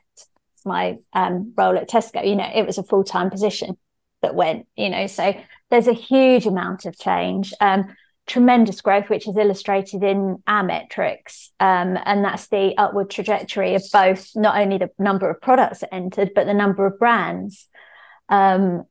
my 0.66 0.98
um, 1.14 1.54
role 1.56 1.78
at 1.78 1.90
Tesco, 1.90 2.28
you 2.28 2.36
know, 2.36 2.50
it 2.54 2.66
was 2.66 2.78
a 2.78 2.84
full 2.84 3.04
time 3.04 3.30
position 3.30 3.78
that 4.22 4.34
went, 4.34 4.68
you 4.76 4.90
know, 4.90 5.08
so 5.08 5.36
there's 5.70 5.88
a 5.88 5.94
huge 5.94 6.46
amount 6.46 6.86
of 6.86 6.98
change. 6.98 7.54
Um, 7.60 7.96
tremendous 8.32 8.82
growth, 8.82 9.10
which 9.10 9.28
is 9.28 9.36
illustrated 9.36 10.04
in 10.04 10.42
our 10.48 10.64
metrics. 10.64 11.52
Um, 11.60 11.98
and 12.06 12.24
that's 12.24 12.48
the 12.48 12.74
upward 12.78 13.10
trajectory 13.10 13.76
of 13.76 13.84
both 13.92 14.30
not 14.36 14.60
only 14.60 14.78
the 14.78 14.90
number 14.98 15.30
of 15.30 15.42
products 15.42 15.84
entered, 15.92 16.32
but 16.34 16.46
the 16.46 16.54
number 16.54 16.86
of 16.86 16.98
brands. 16.98 17.68
Um, 18.30 18.86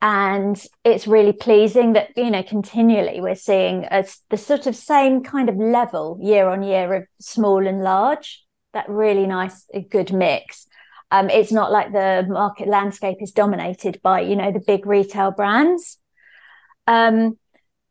and 0.00 0.62
it's 0.84 1.06
really 1.06 1.32
pleasing 1.32 1.94
that 1.94 2.10
you 2.16 2.30
know 2.30 2.42
continually 2.42 3.20
we're 3.20 3.34
seeing 3.34 3.84
a, 3.90 4.04
the 4.28 4.36
sort 4.36 4.66
of 4.66 4.76
same 4.76 5.22
kind 5.22 5.48
of 5.48 5.56
level 5.56 6.18
year 6.22 6.48
on 6.48 6.62
year 6.62 6.94
of 6.94 7.04
small 7.18 7.66
and 7.66 7.82
large 7.82 8.44
that 8.74 8.88
really 8.90 9.26
nice 9.26 9.64
good 9.90 10.12
mix 10.12 10.66
um, 11.10 11.30
it's 11.30 11.50
not 11.50 11.72
like 11.72 11.92
the 11.92 12.26
market 12.28 12.68
landscape 12.68 13.16
is 13.20 13.32
dominated 13.32 13.98
by 14.02 14.20
you 14.20 14.36
know 14.36 14.52
the 14.52 14.60
big 14.60 14.84
retail 14.84 15.30
brands 15.30 15.96
um, 16.86 17.38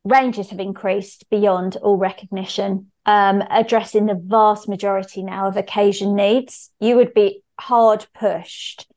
ranges 0.05 0.51
have 0.51 0.59
increased 0.59 1.29
beyond 1.29 1.75
all 1.77 1.97
recognition. 1.97 2.91
Um, 3.07 3.43
addressing 3.49 4.05
the 4.05 4.19
vast 4.23 4.69
majority 4.69 5.21
now 5.23 5.47
of 5.47 5.57
occasion 5.57 6.15
needs 6.15 6.71
you 6.79 6.95
would 6.95 7.13
be 7.13 7.43
hard 7.59 8.05
pushed 8.17 8.87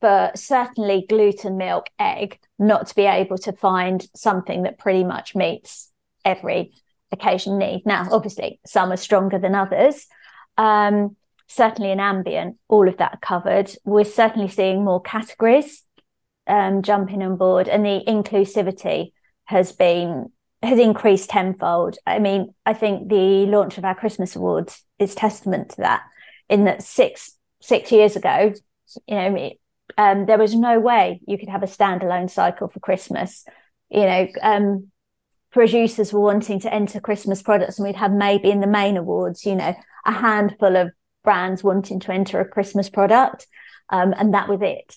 for 0.00 0.32
certainly 0.34 1.06
gluten 1.08 1.56
milk 1.56 1.86
egg 1.98 2.40
not 2.58 2.88
to 2.88 2.94
be 2.94 3.02
able 3.04 3.38
to 3.38 3.52
find 3.52 4.06
something 4.16 4.62
that 4.62 4.78
pretty 4.78 5.04
much 5.04 5.36
meets 5.36 5.92
every 6.24 6.72
occasion 7.12 7.56
need. 7.58 7.82
Now 7.86 8.08
obviously 8.10 8.58
some 8.66 8.90
are 8.90 8.96
stronger 8.96 9.38
than 9.38 9.54
others. 9.54 10.06
Um, 10.58 11.16
certainly 11.46 11.92
in 11.92 12.00
ambient 12.00 12.56
all 12.68 12.88
of 12.88 12.96
that 12.96 13.20
covered. 13.20 13.70
We're 13.84 14.04
certainly 14.04 14.48
seeing 14.48 14.84
more 14.84 15.00
categories 15.00 15.84
um, 16.46 16.82
jumping 16.82 17.22
on 17.22 17.36
board 17.36 17.68
and 17.68 17.84
the 17.84 18.02
inclusivity 18.06 19.12
has 19.44 19.72
been 19.72 20.32
has 20.62 20.78
increased 20.78 21.30
tenfold 21.30 21.96
i 22.06 22.18
mean 22.18 22.54
i 22.64 22.72
think 22.72 23.08
the 23.08 23.46
launch 23.46 23.78
of 23.78 23.84
our 23.84 23.94
christmas 23.94 24.36
awards 24.36 24.82
is 24.98 25.14
testament 25.14 25.70
to 25.70 25.76
that 25.78 26.02
in 26.48 26.64
that 26.64 26.82
six 26.82 27.36
six 27.60 27.90
years 27.90 28.16
ago 28.16 28.52
you 29.06 29.14
know 29.14 29.50
um, 29.98 30.26
there 30.26 30.38
was 30.38 30.54
no 30.54 30.80
way 30.80 31.20
you 31.26 31.38
could 31.38 31.48
have 31.48 31.62
a 31.62 31.66
standalone 31.66 32.30
cycle 32.30 32.68
for 32.68 32.80
Christmas. 32.80 33.44
You 33.90 34.04
know, 34.04 34.28
um, 34.42 34.88
producers 35.50 36.12
were 36.12 36.20
wanting 36.20 36.60
to 36.60 36.72
enter 36.72 37.00
Christmas 37.00 37.42
products, 37.42 37.78
and 37.78 37.86
we'd 37.86 37.96
have 37.96 38.12
maybe 38.12 38.50
in 38.50 38.60
the 38.60 38.66
main 38.66 38.96
awards, 38.96 39.44
you 39.44 39.54
know, 39.54 39.74
a 40.06 40.12
handful 40.12 40.76
of 40.76 40.90
brands 41.24 41.62
wanting 41.62 42.00
to 42.00 42.12
enter 42.12 42.40
a 42.40 42.48
Christmas 42.48 42.88
product, 42.88 43.46
um, 43.90 44.14
and 44.16 44.34
that 44.34 44.48
was 44.48 44.60
it. 44.62 44.96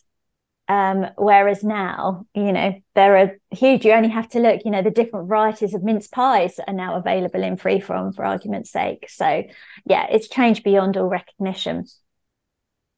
Um, 0.67 1.07
whereas 1.17 1.63
now, 1.63 2.25
you 2.33 2.51
know, 2.51 2.73
there 2.95 3.17
are 3.17 3.39
huge. 3.51 3.85
You 3.85 3.91
only 3.91 4.09
have 4.09 4.29
to 4.29 4.39
look. 4.39 4.61
You 4.65 4.71
know, 4.71 4.81
the 4.81 4.89
different 4.89 5.27
varieties 5.27 5.73
of 5.73 5.83
mince 5.83 6.07
pies 6.07 6.59
are 6.67 6.73
now 6.73 6.95
available 6.95 7.43
in 7.43 7.57
free 7.57 7.79
from, 7.79 8.13
for 8.13 8.25
argument's 8.25 8.71
sake. 8.71 9.05
So, 9.09 9.43
yeah, 9.85 10.07
it's 10.09 10.27
changed 10.27 10.63
beyond 10.63 10.97
all 10.97 11.07
recognition. 11.07 11.85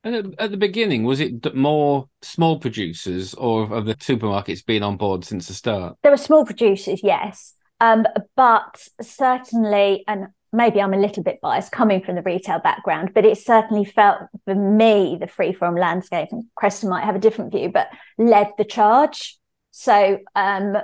And 0.03 0.35
at, 0.39 0.51
the 0.51 0.57
beginning, 0.57 1.03
was 1.03 1.19
it 1.19 1.53
more 1.53 2.07
small 2.21 2.59
producers 2.59 3.33
or 3.33 3.63
of 3.73 3.85
the 3.85 3.95
supermarkets 3.95 4.65
being 4.65 4.83
on 4.83 4.95
board 4.95 5.25
since 5.25 5.47
the 5.47 5.53
start? 5.53 5.97
There 6.03 6.11
were 6.11 6.17
small 6.17 6.45
producers, 6.45 7.01
yes. 7.03 7.55
Um, 7.81 8.05
but 8.35 8.87
certainly, 9.01 10.05
and 10.07 10.27
maybe 10.53 10.81
I'm 10.81 10.93
a 10.93 10.97
little 10.97 11.23
bit 11.23 11.41
biased 11.41 11.71
coming 11.71 12.01
from 12.01 12.15
the 12.15 12.21
retail 12.21 12.59
background, 12.59 13.11
but 13.13 13.25
it 13.25 13.37
certainly 13.37 13.85
felt 13.85 14.19
for 14.45 14.55
me 14.55 15.17
the 15.19 15.27
free 15.27 15.53
from 15.53 15.75
landscape, 15.75 16.29
and 16.31 16.45
Cressida 16.55 16.89
might 16.89 17.03
have 17.05 17.15
a 17.15 17.19
different 17.19 17.51
view, 17.51 17.69
but 17.69 17.89
led 18.17 18.51
the 18.57 18.65
charge. 18.65 19.37
So 19.71 20.19
um, 20.35 20.77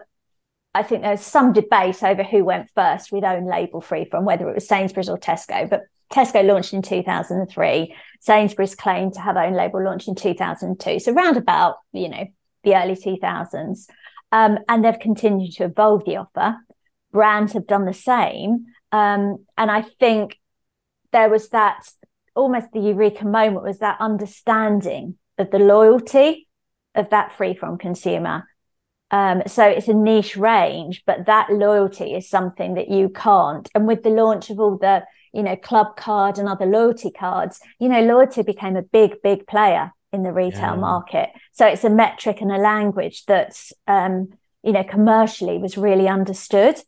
I 0.76 0.84
think 0.84 1.02
there's 1.02 1.22
some 1.22 1.54
debate 1.54 2.04
over 2.04 2.24
who 2.24 2.44
went 2.44 2.70
first 2.76 3.12
with 3.12 3.24
own 3.24 3.46
label 3.46 3.82
free 3.82 4.06
from, 4.06 4.26
whether 4.26 4.50
it 4.50 4.56
was 4.56 4.68
Sainsbury's 4.68 5.10
or 5.10 5.18
Tesco. 5.18 5.70
But 5.70 5.84
Tesco 6.12 6.46
launched 6.46 6.74
in 6.74 6.82
2003. 6.82 7.96
Sainsbury's 8.20 8.76
claimed 8.76 9.14
to 9.14 9.22
have 9.22 9.38
own 9.38 9.54
label 9.54 9.84
launched 9.84 10.08
in 10.08 10.16
2002. 10.16 11.00
So 11.00 11.12
round 11.12 11.38
about, 11.38 11.78
you 11.92 12.10
know, 12.10 12.28
the 12.64 12.76
early 12.76 12.96
2000s. 12.96 13.88
Um, 14.32 14.60
and 14.68 14.84
they've 14.84 15.00
continued 15.00 15.54
to 15.54 15.66
evolve 15.66 16.06
the 16.06 16.18
offer. 16.18 16.58
Brands 17.12 17.54
have 17.54 17.68
done 17.68 17.86
the 17.86 17.94
same. 17.94 18.66
Um, 18.94 19.46
and 19.58 19.70
I 19.70 19.82
think 19.82 20.40
there 21.12 21.30
was 21.30 21.50
that 21.50 21.86
almost 22.36 22.72
the 22.72 22.80
eureka 22.80 23.26
moment 23.26 23.64
was 23.64 23.80
that 23.80 23.98
understanding 24.00 25.18
of 25.38 25.52
the 25.52 25.60
loyalty 25.60 26.48
of 26.96 27.10
that 27.10 27.34
free 27.34 27.56
from 27.56 27.78
consumer. 27.78 28.48
Um, 29.12 29.44
so 29.46 29.66
it's 29.66 29.90
a 29.90 29.94
niche 29.94 30.38
range, 30.38 31.04
but 31.06 31.26
that 31.26 31.52
loyalty 31.52 32.14
is 32.14 32.30
something 32.30 32.76
that 32.76 32.90
you 32.90 33.10
can't. 33.10 33.70
And 33.76 33.86
with 33.88 34.04
the 34.04 34.10
launch 34.10 34.50
of 34.50 34.60
all 34.60 34.78
the 34.78 35.04
you 35.34 35.44
know, 35.44 35.56
club 35.56 35.98
card 35.98 36.38
and 36.38 36.48
other 36.48 36.66
loyalty 36.66 37.12
cards, 37.12 37.60
you 37.80 37.90
know, 37.90 38.02
loyalty 38.02 38.44
became 38.44 38.78
a 38.78 38.84
big, 38.84 39.22
big 39.24 39.48
player 39.48 39.92
in 40.14 40.22
the 40.22 40.32
retail 40.32 40.76
yeah. 40.76 40.76
market. 40.76 41.30
So 41.54 41.66
it's 41.66 41.84
a 41.84 41.90
metric 41.90 42.40
and 42.40 42.52
a 42.52 42.58
language 42.58 43.26
that's, 43.26 43.74
um, 43.88 44.30
you 44.62 44.72
know, 44.72 44.84
commercially 44.84 45.58
was 45.58 45.76
really 45.76 46.08
understood. 46.08 46.80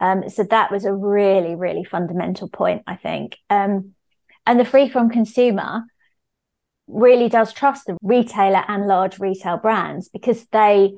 Um, 0.00 0.28
so 0.28 0.44
that 0.44 0.72
was 0.72 0.84
a 0.84 0.92
really, 0.92 1.54
really 1.54 1.84
fundamental 1.84 2.48
point, 2.48 2.82
I 2.86 2.96
think. 2.96 3.36
Um, 3.50 3.94
and 4.46 4.58
the 4.58 4.64
free 4.64 4.88
from 4.88 5.10
consumer 5.10 5.82
really 6.86 7.28
does 7.28 7.52
trust 7.52 7.86
the 7.86 7.96
retailer 8.02 8.64
and 8.66 8.86
large 8.86 9.18
retail 9.18 9.58
brands 9.58 10.08
because 10.08 10.46
they 10.46 10.94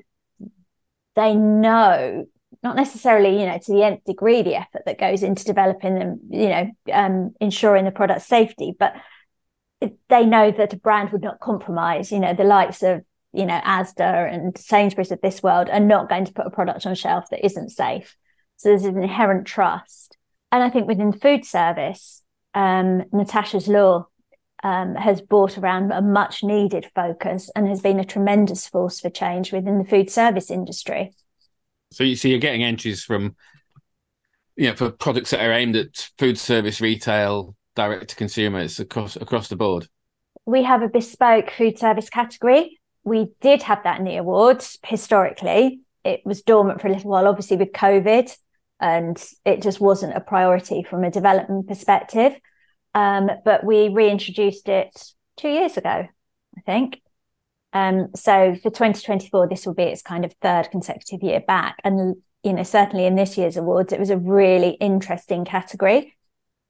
they 1.15 1.35
know 1.35 2.25
not 2.63 2.77
necessarily, 2.77 3.41
you 3.41 3.47
know, 3.47 3.59
to 3.59 3.73
the 3.73 3.83
nth 3.83 4.05
degree 4.05 4.43
the 4.43 4.55
effort 4.55 4.83
that 4.87 4.99
goes 4.99 5.23
into 5.23 5.45
developing 5.45 5.97
them, 5.97 6.21
you 6.31 6.49
know, 6.49 6.71
um, 6.93 7.35
ensuring 7.41 7.85
the 7.85 7.91
product 7.91 8.23
safety, 8.23 8.75
but 8.79 8.95
they 10.09 10.25
know 10.25 10.51
that 10.53 10.73
a 10.73 10.77
brand 10.77 11.11
would 11.11 11.23
not 11.23 11.41
compromise. 11.41 12.13
You 12.13 12.21
know, 12.21 12.35
the 12.35 12.45
likes 12.45 12.83
of 12.83 13.03
you 13.33 13.47
know 13.47 13.61
Asda 13.61 14.33
and 14.33 14.57
Sainsbury's 14.57 15.11
of 15.11 15.21
this 15.21 15.43
world 15.43 15.69
are 15.71 15.81
not 15.81 16.09
going 16.09 16.25
to 16.27 16.33
put 16.33 16.47
a 16.47 16.51
product 16.51 16.87
on 16.87 16.95
shelf 16.95 17.25
that 17.31 17.45
isn't 17.45 17.71
safe. 17.71 18.17
So 18.63 18.69
there's 18.69 18.85
an 18.85 19.03
inherent 19.03 19.45
trust, 19.45 20.17
and 20.53 20.63
I 20.63 20.71
think 20.71 20.87
within 20.87 21.13
food 21.13 21.45
service, 21.45 22.23
um, 22.55 23.03
Natasha's 23.13 23.67
law 23.67 24.07
um, 24.63 24.95
has 24.95 25.21
brought 25.21 25.59
around 25.59 25.91
a 25.91 26.01
much 26.01 26.45
needed 26.45 26.87
focus 26.95 27.51
and 27.57 27.67
has 27.67 27.81
been 27.81 27.99
a 27.99 28.05
tremendous 28.05 28.69
force 28.69 29.01
for 29.01 29.11
change 29.11 29.53
within 29.53 29.79
the 29.79 29.85
food 29.85 30.11
service 30.11 30.49
industry. 30.49 31.13
So 31.91 32.05
you 32.05 32.15
see, 32.15 32.31
you're 32.31 32.39
getting 32.39 32.63
entries 32.63 33.03
from, 33.03 33.35
you 34.55 34.69
know, 34.69 34.77
for 34.77 34.93
products 34.93 35.31
that 35.31 35.45
are 35.45 35.53
aimed 35.53 35.75
at 35.75 36.09
food 36.17 36.39
service, 36.39 36.81
retail, 36.81 37.57
direct 37.75 38.11
to 38.11 38.15
consumers 38.15 38.79
across 38.79 39.17
across 39.17 39.49
the 39.49 39.57
board. 39.57 39.89
We 40.47 40.63
have 40.63 40.83
a 40.83 40.89
bespoke 40.89 41.51
food 41.51 41.81
service 41.81 42.09
category. 42.09 42.79
We 43.03 43.33
did 43.41 43.63
have 43.63 43.83
that 43.83 43.99
in 43.99 44.05
the 44.05 44.19
awards 44.19 44.79
historically. 44.87 45.81
It 46.05 46.21
was 46.25 46.43
dormant 46.43 46.81
for 46.81 46.87
a 46.87 46.93
little 46.93 47.11
while, 47.11 47.27
obviously 47.27 47.57
with 47.57 47.73
COVID, 47.73 48.33
and 48.83 49.25
it 49.45 49.63
just 49.63 49.81
wasn't 49.81 50.17
a 50.17 50.21
priority 50.21 50.83
from 50.83 51.05
a 51.05 51.11
development 51.11 51.69
perspective. 51.69 52.35
Um, 52.95 53.31
but 53.45 53.65
we 53.65 53.89
reintroduced 53.89 54.69
it 54.69 54.91
two 55.37 55.49
years 55.49 55.77
ago, 55.77 56.07
I 56.57 56.61
think. 56.67 57.01
Um, 57.73 58.09
so 58.15 58.55
for 58.57 58.71
2024, 58.71 59.49
this 59.49 59.65
will 59.65 59.75
be 59.75 59.85
its 59.85 60.03
kind 60.03 60.25
of 60.25 60.35
third 60.43 60.71
consecutive 60.71 61.23
year 61.23 61.41
back. 61.41 61.77
And, 61.85 62.17
you 62.43 62.53
know, 62.53 62.65
certainly 62.65 63.07
in 63.07 63.15
this 63.15 63.39
year's 63.39 63.57
awards, 63.57 63.93
it 63.93 64.01
was 64.01 64.11
a 64.11 64.19
really 64.19 64.71
interesting 64.73 65.45
category. 65.45 66.15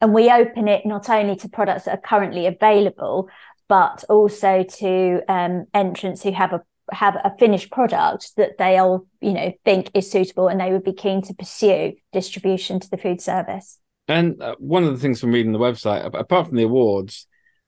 And 0.00 0.12
we 0.12 0.31
open 0.31 0.69
it 0.69 0.85
not 0.85 1.09
only 1.09 1.37
to 1.37 1.49
products 1.49 1.85
that 1.85 1.99
are 1.99 2.00
currently 2.00 2.47
available, 2.47 3.28
but 3.69 4.04
also 4.09 4.64
to 4.64 5.23
um, 5.28 5.66
entrants 5.73 6.23
who 6.23 6.33
have 6.33 6.52
a 6.52 6.62
have 6.91 7.17
a 7.17 7.33
finished 7.39 7.71
product 7.71 8.33
that 8.37 8.59
they 8.59 8.79
all 8.79 9.07
you 9.21 9.33
know 9.33 9.53
think 9.65 9.91
is 9.95 10.11
suitable 10.11 10.49
and 10.49 10.61
they 10.61 10.73
would 10.73 10.85
be 10.85 10.93
keen 10.93 11.23
to 11.23 11.35
pursue 11.35 11.93
distribution 12.12 12.81
to 12.81 12.91
the 12.91 12.97
food 12.97 13.21
service. 13.21 13.79
And 14.09 14.43
uh, 14.43 14.57
one 14.59 14.85
of 14.85 14.93
the 14.93 14.99
things 14.99 15.21
from 15.21 15.33
reading 15.33 15.53
the 15.53 15.59
website, 15.59 16.05
apart 16.05 16.49
from 16.49 16.57
the 16.57 16.65
awards, 16.65 17.27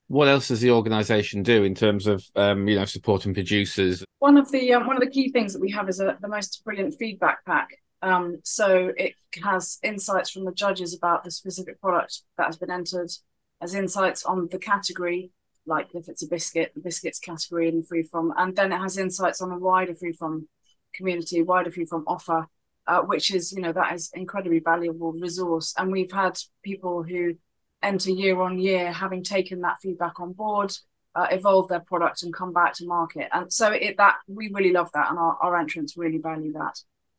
what 0.09 0.29
else 0.29 0.49
does 0.49 0.61
the 0.61 0.71
organisation 0.71 1.43
do 1.43 1.65
in 1.65 1.75
terms 1.75 2.07
of 2.07 2.25
um, 2.37 2.69
you 2.69 2.77
know 2.77 2.85
supporting 2.85 3.35
producers? 3.35 4.05
One 4.19 4.37
of 4.37 4.51
the 4.51 4.75
um, 4.75 4.87
one 4.87 4.97
of 4.97 5.03
the 5.03 5.11
key 5.11 5.31
things 5.31 5.53
that 5.53 5.61
we 5.61 5.71
have 5.71 5.89
is 5.89 6.01
a, 6.01 6.17
the 6.21 6.29
most 6.29 6.63
brilliant 6.65 6.95
feedback 6.99 7.45
pack. 7.45 7.79
Um, 8.03 8.41
so 8.45 8.93
it 8.99 9.15
has 9.43 9.79
insights 9.83 10.31
from 10.31 10.45
the 10.45 10.53
judges 10.53 10.95
about 10.95 11.25
the 11.25 11.31
specific 11.31 11.81
product 11.81 12.21
that 12.37 12.47
has 12.47 12.59
been 12.59 12.71
entered, 12.71 13.11
as 13.63 13.75
insights 13.75 14.25
on 14.25 14.49
the 14.51 14.59
category, 14.59 15.31
like 15.67 15.89
if 15.95 16.09
it's 16.09 16.23
a 16.23 16.29
biscuit, 16.29 16.73
the 16.75 16.81
biscuits 16.81 17.19
category 17.19 17.69
in 17.69 17.85
from, 18.05 18.33
and 18.37 18.55
then 18.57 18.73
it 18.73 18.79
has 18.79 18.99
insights 18.99 19.41
on 19.41 19.51
a 19.51 19.59
wider 19.59 19.95
Free 19.95 20.13
From 20.13 20.49
community, 20.95 21.43
wider 21.43 21.71
Free 21.71 21.87
From 21.87 22.05
offer, 22.07 22.47
uh, 22.87 23.01
which 23.01 23.35
is 23.35 23.53
you 23.53 23.63
know 23.63 23.73
that 23.73 23.95
is 23.95 24.11
incredibly 24.15 24.61
valuable 24.61 25.13
resource. 25.13 25.75
And 25.79 25.91
we've 25.91 26.13
had 26.13 26.39
people 26.63 27.03
who 27.03 27.35
enter 27.83 28.11
year 28.11 28.41
on 28.41 28.59
year, 28.59 28.93
having 28.93 29.23
taken 29.23 29.61
that 29.61 29.77
feedback 29.83 30.21
on 30.21 30.33
board, 30.33 30.73
uh, 31.15 31.27
evolve 31.31 31.69
their 31.69 31.81
product 31.81 32.23
and 32.23 32.35
come 32.35 32.53
back 32.53 32.75
to 32.75 32.87
market. 32.87 33.29
And 33.33 33.53
so 33.53 33.71
it 33.71 33.97
that 33.99 34.17
we 34.27 34.51
really 34.53 34.73
love 34.73 34.91
that, 34.95 35.11
and 35.11 35.19
our, 35.19 35.39
our 35.41 35.59
entrants 35.59 35.97
really 35.97 36.19
value 36.19 36.53
that. 36.53 36.79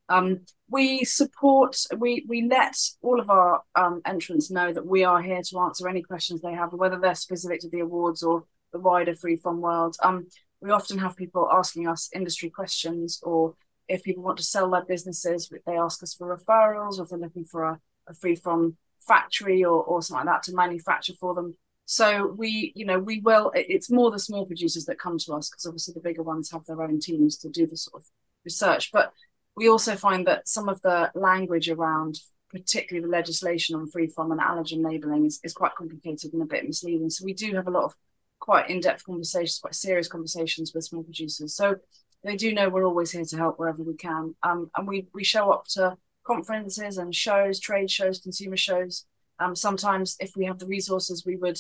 Um, 0.09 0.41
we 0.69 1.03
support, 1.03 1.77
we 1.97 2.25
we 2.27 2.47
let 2.47 2.75
all 3.01 3.19
of 3.19 3.29
our 3.29 3.61
um, 3.75 4.01
entrants 4.05 4.51
know 4.51 4.71
that 4.71 4.85
we 4.85 5.03
are 5.03 5.21
here 5.21 5.41
to 5.41 5.59
answer 5.59 5.87
any 5.87 6.01
questions 6.01 6.41
they 6.41 6.53
have, 6.53 6.73
whether 6.73 6.99
they're 6.99 7.15
specific 7.15 7.61
to 7.61 7.69
the 7.69 7.79
awards 7.79 8.23
or 8.23 8.45
the 8.71 8.79
wider 8.79 9.15
free 9.15 9.37
from 9.37 9.61
world. 9.61 9.95
Um, 10.03 10.27
we 10.61 10.71
often 10.71 10.97
have 10.99 11.15
people 11.15 11.49
asking 11.51 11.87
us 11.87 12.09
industry 12.13 12.49
questions, 12.49 13.19
or 13.23 13.55
if 13.87 14.03
people 14.03 14.23
want 14.23 14.37
to 14.37 14.43
sell 14.43 14.69
their 14.69 14.85
businesses, 14.85 15.51
they 15.65 15.77
ask 15.77 16.01
us 16.03 16.13
for 16.13 16.35
referrals, 16.35 16.97
or 16.99 17.03
if 17.03 17.09
they're 17.09 17.19
looking 17.19 17.45
for 17.45 17.63
a, 17.63 17.79
a 18.07 18.13
free 18.13 18.35
from 18.35 18.77
factory 19.07 19.63
or, 19.63 19.83
or 19.83 20.01
something 20.01 20.25
like 20.25 20.35
that 20.35 20.43
to 20.43 20.55
manufacture 20.55 21.13
for 21.19 21.33
them. 21.33 21.55
So 21.85 22.33
we, 22.35 22.73
you 22.75 22.85
know, 22.85 22.97
we 22.97 23.21
will. 23.21 23.51
It's 23.53 23.91
more 23.91 24.09
the 24.09 24.19
small 24.19 24.45
producers 24.45 24.85
that 24.85 24.99
come 24.99 25.19
to 25.19 25.33
us 25.33 25.49
because 25.49 25.65
obviously 25.67 25.93
the 25.93 25.99
bigger 25.99 26.23
ones 26.23 26.51
have 26.51 26.65
their 26.65 26.81
own 26.81 26.99
teams 26.99 27.37
to 27.37 27.49
do 27.49 27.67
the 27.67 27.77
sort 27.77 28.01
of 28.01 28.07
research. 28.43 28.91
But 28.91 29.13
we 29.55 29.69
also 29.69 29.95
find 29.95 30.27
that 30.27 30.47
some 30.47 30.69
of 30.69 30.81
the 30.81 31.11
language 31.15 31.69
around, 31.69 32.19
particularly 32.49 33.05
the 33.05 33.11
legislation 33.11 33.75
on 33.75 33.89
free 33.89 34.07
from 34.07 34.31
and 34.31 34.41
allergen 34.41 34.83
labelling, 34.83 35.25
is, 35.25 35.39
is 35.43 35.53
quite 35.53 35.75
complicated 35.75 36.33
and 36.33 36.41
a 36.41 36.45
bit 36.45 36.65
misleading. 36.65 37.09
So 37.09 37.25
we 37.25 37.33
do 37.33 37.53
have 37.55 37.67
a 37.67 37.71
lot 37.71 37.85
of 37.85 37.95
quite 38.39 38.69
in-depth 38.69 39.05
conversations, 39.05 39.59
quite 39.59 39.75
serious 39.75 40.07
conversations 40.07 40.73
with 40.73 40.83
small 40.83 41.03
producers. 41.03 41.55
So 41.55 41.77
they 42.23 42.35
do 42.35 42.53
know 42.53 42.69
we're 42.69 42.85
always 42.85 43.11
here 43.11 43.25
to 43.25 43.37
help 43.37 43.57
wherever 43.57 43.81
we 43.81 43.95
can. 43.95 44.35
Um, 44.43 44.69
and 44.75 44.87
we 44.87 45.07
we 45.13 45.23
show 45.23 45.51
up 45.51 45.65
to 45.69 45.97
conferences 46.25 46.97
and 46.97 47.13
shows, 47.13 47.59
trade 47.59 47.89
shows, 47.89 48.19
consumer 48.19 48.57
shows. 48.57 49.05
Um, 49.39 49.55
sometimes, 49.55 50.17
if 50.19 50.35
we 50.35 50.45
have 50.45 50.59
the 50.59 50.65
resources, 50.65 51.25
we 51.25 51.35
would 51.37 51.59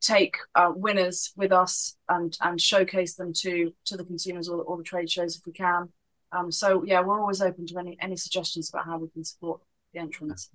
take 0.00 0.36
uh, 0.54 0.72
winners 0.74 1.32
with 1.36 1.52
us 1.52 1.96
and 2.08 2.36
and 2.42 2.60
showcase 2.60 3.14
them 3.14 3.32
to 3.32 3.72
to 3.86 3.96
the 3.96 4.04
consumers 4.04 4.48
or, 4.48 4.62
or 4.62 4.76
the 4.76 4.82
trade 4.82 5.10
shows 5.10 5.36
if 5.36 5.46
we 5.46 5.52
can. 5.52 5.88
Um, 6.32 6.50
so 6.50 6.84
yeah, 6.84 7.00
we're 7.00 7.20
always 7.20 7.40
open 7.40 7.66
to 7.66 7.78
any 7.78 7.96
any 8.00 8.16
suggestions 8.16 8.68
about 8.68 8.86
how 8.86 8.98
we 8.98 9.08
can 9.08 9.24
support 9.24 9.60
the 9.92 10.00
entrants. 10.00 10.50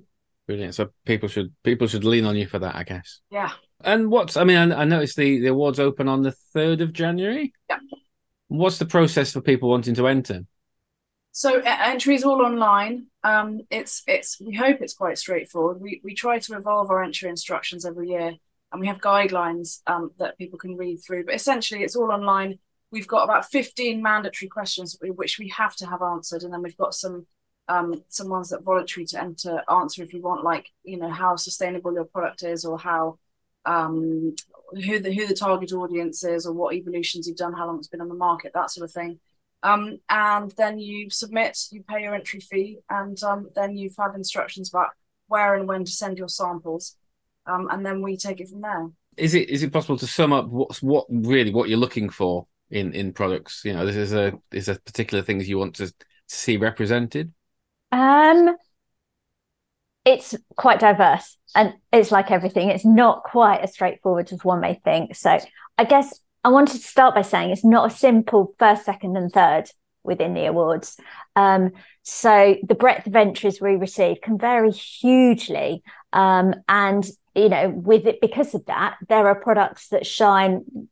Brilliant. 0.47 0.75
So 0.75 0.89
people 1.05 1.29
should 1.29 1.53
people 1.63 1.87
should 1.87 2.03
lean 2.03 2.25
on 2.25 2.35
you 2.35 2.47
for 2.47 2.59
that, 2.59 2.75
I 2.75 2.83
guess. 2.83 3.21
Yeah. 3.29 3.51
And 3.83 4.11
what's 4.11 4.37
I 4.37 4.43
mean, 4.43 4.71
I, 4.71 4.81
I 4.81 4.85
noticed 4.85 5.15
the 5.15 5.39
the 5.39 5.47
awards 5.47 5.79
open 5.79 6.07
on 6.07 6.23
the 6.23 6.33
third 6.53 6.81
of 6.81 6.93
January. 6.93 7.53
Yeah. 7.69 7.77
What's 8.47 8.79
the 8.79 8.85
process 8.85 9.31
for 9.31 9.41
people 9.41 9.69
wanting 9.69 9.95
to 9.95 10.07
enter? 10.07 10.41
So 11.31 11.61
entry 11.61 12.15
is 12.15 12.23
all 12.23 12.41
online. 12.41 13.07
Um, 13.23 13.61
it's 13.69 14.03
it's 14.07 14.39
we 14.41 14.53
hope 14.53 14.81
it's 14.81 14.93
quite 14.93 15.17
straightforward. 15.17 15.79
We 15.79 16.01
we 16.03 16.13
try 16.13 16.39
to 16.39 16.57
evolve 16.57 16.91
our 16.91 17.01
entry 17.01 17.29
instructions 17.29 17.85
every 17.85 18.09
year, 18.09 18.33
and 18.71 18.81
we 18.81 18.87
have 18.87 18.99
guidelines 18.99 19.79
um, 19.87 20.11
that 20.19 20.37
people 20.37 20.59
can 20.59 20.75
read 20.75 20.97
through. 20.97 21.25
But 21.25 21.35
essentially, 21.35 21.83
it's 21.83 21.95
all 21.95 22.11
online. 22.11 22.59
We've 22.91 23.07
got 23.07 23.24
about 23.24 23.50
fifteen 23.50 24.01
mandatory 24.01 24.50
questions 24.50 24.98
which 25.01 25.39
we 25.39 25.50
have 25.50 25.75
to 25.77 25.88
have 25.88 26.01
answered, 26.01 26.43
and 26.43 26.53
then 26.53 26.62
we've 26.62 26.77
got 26.77 26.93
some 26.93 27.25
um, 27.67 28.03
some 28.10 28.27
ones 28.27 28.50
that 28.50 28.63
voluntary 28.63 29.05
to 29.07 29.21
enter 29.21 29.63
answer 29.69 30.03
if 30.03 30.13
you 30.13 30.21
want, 30.21 30.43
like 30.43 30.69
you 30.83 30.98
know 30.98 31.10
how 31.10 31.36
sustainable 31.36 31.93
your 31.93 32.05
product 32.05 32.43
is, 32.43 32.65
or 32.65 32.77
how 32.77 33.17
um, 33.65 34.36
who 34.71 35.00
the 35.00 35.13
who 35.13 35.25
the 35.25 35.36
target 35.36 35.71
audience 35.71 36.24
is, 36.24 36.45
or 36.45 36.53
what 36.53 36.75
evolutions 36.75 37.27
you've 37.27 37.38
done, 37.38 37.53
how 37.53 37.67
long 37.67 37.77
it's 37.79 37.88
been 37.88 38.01
on 38.01 38.10
the 38.10 38.15
market, 38.15 38.51
that 38.53 38.71
sort 38.71 38.86
of 38.86 38.91
thing. 38.91 39.19
Um, 39.63 40.00
and 40.10 40.51
then 40.57 40.79
you 40.79 41.10
submit, 41.12 41.57
you 41.71 41.83
pay 41.83 42.01
your 42.01 42.15
entry 42.15 42.39
fee, 42.39 42.79
and 42.89 43.21
um, 43.24 43.50
then 43.55 43.77
you 43.77 43.91
have 44.00 44.15
instructions 44.15 44.69
about 44.69 44.89
where 45.27 45.55
and 45.55 45.67
when 45.67 45.86
to 45.86 45.91
send 45.91 46.17
your 46.17 46.29
samples, 46.29 46.98
um, 47.45 47.69
and 47.71 47.86
then 47.86 48.01
we 48.01 48.17
take 48.17 48.41
it 48.41 48.50
from 48.50 48.62
there. 48.62 48.89
Is 49.17 49.36
it 49.36 49.50
is 49.50 49.62
it 49.62 49.71
possible 49.71 49.98
to 49.98 50.07
sum 50.07 50.33
up 50.33 50.48
what's 50.48 50.81
what 50.81 51.05
really 51.10 51.53
what 51.53 51.69
you're 51.69 51.77
looking 51.77 52.10
for 52.10 52.48
in 52.71 52.93
in 52.93 53.13
products? 53.13 53.61
You 53.63 53.73
know, 53.73 53.85
this 53.85 53.95
is 53.95 54.13
a 54.13 54.33
is 54.51 54.67
a 54.67 54.79
particular 54.79 55.23
things 55.23 55.47
you 55.47 55.57
want 55.57 55.75
to, 55.75 55.87
to 55.87 55.95
see 56.27 56.57
represented. 56.57 57.33
Um, 57.91 58.55
it's 60.05 60.35
quite 60.55 60.79
diverse, 60.79 61.37
and 61.55 61.73
it's 61.91 62.11
like 62.11 62.31
everything. 62.31 62.69
It's 62.69 62.85
not 62.85 63.23
quite 63.23 63.61
as 63.61 63.73
straightforward 63.73 64.31
as 64.31 64.43
one 64.43 64.61
may 64.61 64.81
think. 64.83 65.15
So, 65.15 65.39
I 65.77 65.83
guess 65.83 66.19
I 66.43 66.49
wanted 66.49 66.81
to 66.81 66.87
start 66.87 67.13
by 67.13 67.21
saying 67.21 67.51
it's 67.51 67.65
not 67.65 67.91
a 67.91 67.95
simple 67.95 68.55
first, 68.57 68.85
second, 68.85 69.15
and 69.15 69.31
third 69.31 69.69
within 70.03 70.33
the 70.33 70.45
awards. 70.45 70.97
Um, 71.36 71.71
so 72.03 72.55
the 72.67 72.75
breadth 72.75 73.07
of 73.07 73.15
entries 73.15 73.62
we 73.62 73.75
receive 73.75 74.21
can 74.21 74.38
vary 74.38 74.71
hugely. 74.71 75.84
Um, 76.13 76.55
and, 76.67 77.07
you 77.36 77.49
know, 77.49 77.69
with 77.69 78.07
it, 78.07 78.19
because 78.21 78.55
of 78.55 78.65
that, 78.65 78.97
there 79.07 79.27
are 79.27 79.36
products 79.36 79.89
that 79.89 80.05
shine, 80.05 80.89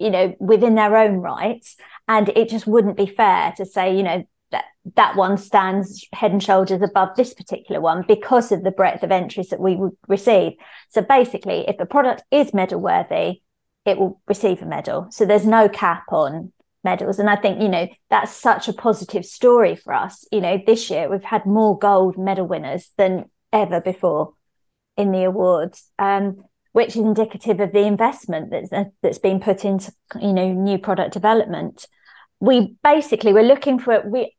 you 0.00 0.10
know, 0.10 0.34
within 0.40 0.74
their 0.74 0.96
own 0.96 1.16
rights. 1.16 1.76
And 2.08 2.30
it 2.30 2.48
just 2.48 2.66
wouldn't 2.66 2.96
be 2.96 3.06
fair 3.06 3.52
to 3.56 3.66
say, 3.66 3.96
you 3.96 4.02
know, 4.02 4.26
that 4.50 4.64
that 4.96 5.14
one 5.14 5.36
stands 5.36 6.04
head 6.12 6.32
and 6.32 6.42
shoulders 6.42 6.82
above 6.82 7.10
this 7.14 7.34
particular 7.34 7.80
one 7.80 8.04
because 8.08 8.50
of 8.50 8.64
the 8.64 8.72
breadth 8.72 9.04
of 9.04 9.12
entries 9.12 9.50
that 9.50 9.60
we 9.60 9.76
would 9.76 9.92
receive. 10.08 10.54
So 10.88 11.02
basically, 11.02 11.68
if 11.68 11.78
a 11.78 11.86
product 11.86 12.24
is 12.30 12.52
medal 12.52 12.80
worthy, 12.80 13.42
it 13.84 13.98
will 13.98 14.20
receive 14.26 14.62
a 14.62 14.66
medal. 14.66 15.06
So 15.10 15.24
there's 15.24 15.46
no 15.46 15.68
cap 15.68 16.04
on 16.10 16.52
medals. 16.82 17.18
And 17.18 17.30
I 17.30 17.36
think, 17.36 17.60
you 17.60 17.68
know, 17.68 17.86
that's 18.08 18.32
such 18.32 18.68
a 18.68 18.72
positive 18.72 19.24
story 19.24 19.76
for 19.76 19.92
us. 19.92 20.26
You 20.32 20.40
know, 20.40 20.58
this 20.66 20.90
year 20.90 21.08
we've 21.08 21.22
had 21.22 21.46
more 21.46 21.78
gold 21.78 22.18
medal 22.18 22.46
winners 22.46 22.90
than 22.96 23.30
ever 23.52 23.80
before 23.80 24.34
in 24.96 25.12
the 25.12 25.24
awards, 25.24 25.88
um, 25.98 26.42
which 26.72 26.90
is 26.90 27.02
indicative 27.04 27.60
of 27.60 27.72
the 27.72 27.80
investment 27.80 28.50
that's, 28.50 28.72
uh, 28.72 28.84
that's 29.02 29.18
been 29.18 29.40
put 29.40 29.64
into, 29.64 29.92
you 30.20 30.32
know, 30.32 30.52
new 30.52 30.78
product 30.78 31.12
development. 31.12 31.86
We 32.38 32.76
basically, 32.82 33.32
we're 33.32 33.42
looking 33.42 33.78
for, 33.78 34.02
we, 34.06 34.34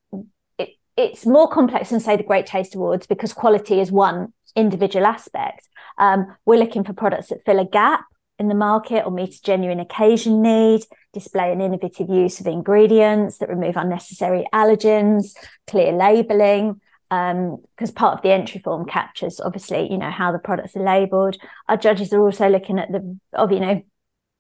it, 0.58 0.70
it's 0.98 1.26
more 1.26 1.50
complex 1.50 1.90
than 1.90 2.00
say 2.00 2.16
the 2.16 2.24
Great 2.24 2.46
Taste 2.46 2.76
Awards 2.76 3.06
because 3.08 3.34
quality 3.34 3.80
is 3.80 3.92
one 3.92 4.34
individual 4.56 5.06
aspect. 5.06 5.68
Um, 5.98 6.36
we're 6.46 6.60
looking 6.60 6.84
for 6.84 6.94
products 6.94 7.30
that 7.30 7.46
fill 7.46 7.60
a 7.60 7.66
gap 7.66 8.06
in 8.40 8.48
the 8.48 8.56
market 8.56 9.06
or 9.06 9.12
meet 9.12 9.36
a 9.36 9.42
genuine 9.42 9.80
occasion 9.80 10.42
need, 10.42 10.82
display 11.14 11.52
an 11.52 11.62
innovative 11.62 12.10
use 12.10 12.40
of 12.40 12.48
ingredients 12.48 13.38
that 13.38 13.50
remove 13.50 13.78
unnecessary 13.78 14.48
allergens, 14.54 15.36
clear 15.68 15.92
labeling, 15.92 16.82
because 17.12 17.90
um, 17.90 17.96
part 17.96 18.18
of 18.18 18.22
the 18.22 18.32
entry 18.32 18.62
form 18.62 18.86
captures 18.86 19.42
obviously, 19.42 19.92
you 19.92 19.98
know, 19.98 20.10
how 20.10 20.32
the 20.32 20.40
products 20.40 20.78
are 20.78 20.84
labeled. 20.84 21.36
Our 21.68 21.76
judges 21.76 22.14
are 22.14 22.22
also 22.22 22.48
looking 22.48 22.80
at 22.80 22.90
the 22.90 23.18
of, 23.34 23.52
you 23.52 23.60
know, 23.60 23.82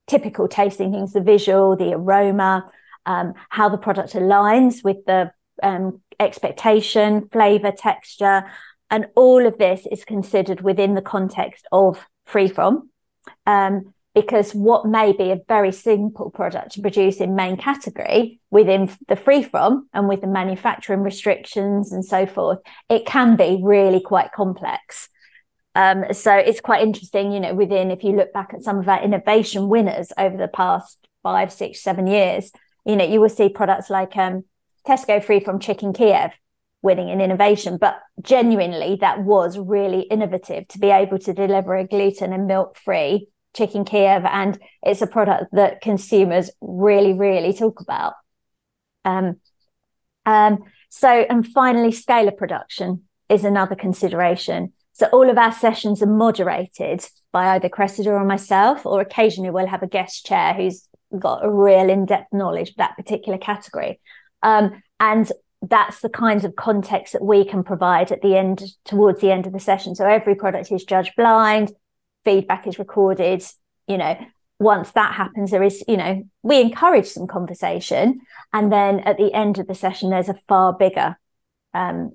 typical 0.07 0.47
tasting 0.47 0.93
things, 0.93 1.11
the 1.11 1.19
visual, 1.19 1.75
the 1.75 1.93
aroma, 1.93 2.71
um, 3.05 3.33
how 3.49 3.67
the 3.67 3.77
product 3.77 4.13
aligns 4.13 4.85
with 4.85 5.03
the 5.05 5.31
um, 5.61 6.01
expectation, 6.17 7.27
flavor, 7.29 7.73
texture, 7.73 8.45
and 8.89 9.07
all 9.15 9.45
of 9.45 9.57
this 9.57 9.85
is 9.91 10.05
considered 10.05 10.61
within 10.61 10.93
the 10.93 11.01
context 11.01 11.67
of 11.73 12.05
free 12.25 12.47
from 12.47 12.89
um, 13.45 13.93
because 14.13 14.53
what 14.53 14.85
may 14.85 15.13
be 15.13 15.31
a 15.31 15.39
very 15.47 15.71
simple 15.71 16.29
product 16.29 16.73
to 16.73 16.81
produce 16.81 17.17
in 17.17 17.35
main 17.35 17.55
category 17.55 18.39
within 18.49 18.89
the 19.07 19.15
free 19.15 19.41
from 19.41 19.87
and 19.93 20.09
with 20.09 20.21
the 20.21 20.27
manufacturing 20.27 21.01
restrictions 21.01 21.93
and 21.93 22.03
so 22.03 22.25
forth, 22.25 22.59
it 22.89 23.05
can 23.05 23.37
be 23.37 23.59
really 23.63 24.01
quite 24.01 24.31
complex. 24.33 25.07
Um, 25.75 26.05
so 26.11 26.35
it's 26.35 26.59
quite 26.59 26.83
interesting, 26.83 27.31
you 27.31 27.39
know, 27.39 27.53
within 27.53 27.91
if 27.91 28.03
you 28.03 28.11
look 28.11 28.33
back 28.33 28.53
at 28.53 28.63
some 28.63 28.79
of 28.79 28.89
our 28.89 29.01
innovation 29.01 29.69
winners 29.69 30.11
over 30.17 30.35
the 30.35 30.49
past 30.49 31.07
five, 31.23 31.53
six, 31.53 31.81
seven 31.81 32.07
years, 32.07 32.51
you 32.85 32.97
know, 32.97 33.05
you 33.05 33.21
will 33.21 33.29
see 33.29 33.47
products 33.47 33.89
like 33.89 34.17
um, 34.17 34.43
Tesco 34.85 35.23
Free 35.23 35.39
from 35.39 35.59
Chicken 35.59 35.93
Kiev 35.93 36.31
winning 36.81 37.09
in 37.09 37.21
innovation, 37.21 37.77
but 37.77 37.99
genuinely 38.21 38.97
that 38.99 39.23
was 39.23 39.57
really 39.57 40.01
innovative 40.01 40.67
to 40.67 40.79
be 40.79 40.89
able 40.89 41.19
to 41.19 41.33
deliver 41.33 41.75
a 41.75 41.87
gluten 41.87 42.33
and 42.33 42.47
milk 42.47 42.75
free 42.75 43.27
chicken 43.53 43.85
Kiev. 43.85 44.23
And 44.25 44.59
it's 44.83 45.01
a 45.01 45.07
product 45.07 45.53
that 45.53 45.81
consumers 45.81 46.51
really, 46.61 47.13
really 47.13 47.53
talk 47.53 47.81
about. 47.81 48.13
Um, 49.05 49.39
um, 50.25 50.63
so, 50.89 51.25
and 51.29 51.47
finally, 51.47 51.91
scale 51.91 52.27
of 52.27 52.37
production 52.37 53.03
is 53.29 53.43
another 53.43 53.75
consideration. 53.75 54.73
So 54.93 55.07
all 55.07 55.29
of 55.29 55.37
our 55.37 55.51
sessions 55.51 56.01
are 56.01 56.07
moderated 56.07 57.05
by 57.31 57.55
either 57.55 57.69
Cressida 57.69 58.11
or 58.11 58.25
myself, 58.25 58.85
or 58.85 59.01
occasionally 59.01 59.49
we'll 59.49 59.67
have 59.67 59.83
a 59.83 59.87
guest 59.87 60.25
chair 60.25 60.53
who's 60.53 60.87
got 61.17 61.45
a 61.45 61.49
real 61.49 61.89
in-depth 61.89 62.33
knowledge 62.33 62.71
of 62.71 62.75
that 62.75 62.97
particular 62.97 63.37
category. 63.37 63.99
Um, 64.43 64.81
and 64.99 65.31
that's 65.61 66.01
the 66.01 66.09
kinds 66.09 66.43
of 66.43 66.55
context 66.55 67.13
that 67.13 67.23
we 67.23 67.45
can 67.45 67.63
provide 67.63 68.11
at 68.11 68.21
the 68.21 68.35
end 68.35 68.63
towards 68.83 69.21
the 69.21 69.31
end 69.31 69.45
of 69.45 69.53
the 69.53 69.59
session 69.59 69.93
so 69.93 70.05
every 70.05 70.33
product 70.35 70.71
is 70.71 70.83
judged 70.83 71.13
blind 71.15 71.71
feedback 72.23 72.67
is 72.67 72.79
recorded 72.79 73.43
you 73.87 73.97
know 73.97 74.17
once 74.59 74.91
that 74.91 75.13
happens 75.13 75.51
there 75.51 75.63
is 75.63 75.83
you 75.87 75.97
know 75.97 76.23
we 76.43 76.61
encourage 76.61 77.07
some 77.07 77.27
conversation 77.27 78.19
and 78.53 78.71
then 78.71 78.99
at 79.01 79.17
the 79.17 79.33
end 79.33 79.57
of 79.57 79.67
the 79.67 79.75
session 79.75 80.09
there's 80.09 80.29
a 80.29 80.39
far 80.47 80.73
bigger 80.73 81.17
um, 81.73 82.11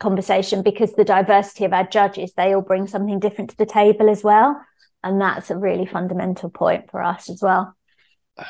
conversation 0.00 0.62
because 0.62 0.94
the 0.94 1.04
diversity 1.04 1.64
of 1.64 1.72
our 1.72 1.86
judges 1.86 2.32
they 2.36 2.54
all 2.54 2.62
bring 2.62 2.86
something 2.86 3.18
different 3.18 3.50
to 3.50 3.56
the 3.56 3.66
table 3.66 4.08
as 4.08 4.22
well 4.22 4.60
and 5.02 5.20
that's 5.20 5.50
a 5.50 5.56
really 5.56 5.86
fundamental 5.86 6.48
point 6.48 6.90
for 6.90 7.02
us 7.02 7.28
as 7.28 7.42
well 7.42 7.74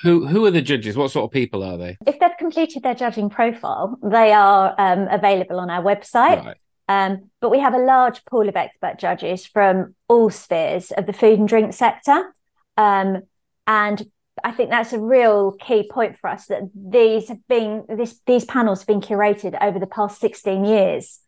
who 0.02 0.26
who 0.26 0.44
are 0.44 0.50
the 0.50 0.62
judges? 0.62 0.96
What 0.96 1.10
sort 1.10 1.24
of 1.24 1.30
people 1.30 1.62
are 1.62 1.78
they? 1.78 1.96
If 2.06 2.18
they've 2.18 2.36
completed 2.38 2.82
their 2.82 2.94
judging 2.94 3.30
profile, 3.30 3.98
they 4.02 4.32
are 4.32 4.74
um, 4.78 5.08
available 5.10 5.58
on 5.60 5.70
our 5.70 5.82
website. 5.82 6.44
Right. 6.44 6.56
Um, 6.88 7.30
but 7.40 7.50
we 7.50 7.60
have 7.60 7.74
a 7.74 7.78
large 7.78 8.24
pool 8.24 8.48
of 8.48 8.56
expert 8.56 8.98
judges 8.98 9.44
from 9.44 9.94
all 10.08 10.30
spheres 10.30 10.90
of 10.92 11.06
the 11.06 11.12
food 11.12 11.38
and 11.38 11.46
drink 11.46 11.74
sector. 11.74 12.32
Um, 12.76 13.22
and 13.66 14.10
I 14.42 14.52
think 14.52 14.70
that's 14.70 14.92
a 14.92 15.00
real 15.00 15.52
key 15.52 15.88
point 15.90 16.16
for 16.18 16.30
us 16.30 16.46
that 16.46 16.62
these 16.74 17.28
have 17.28 17.46
been 17.48 17.84
this 17.88 18.20
these 18.26 18.44
panels 18.44 18.80
have 18.80 18.86
been 18.86 19.00
curated 19.00 19.56
over 19.60 19.78
the 19.78 19.86
past 19.86 20.20
16 20.20 20.64
years. 20.64 21.20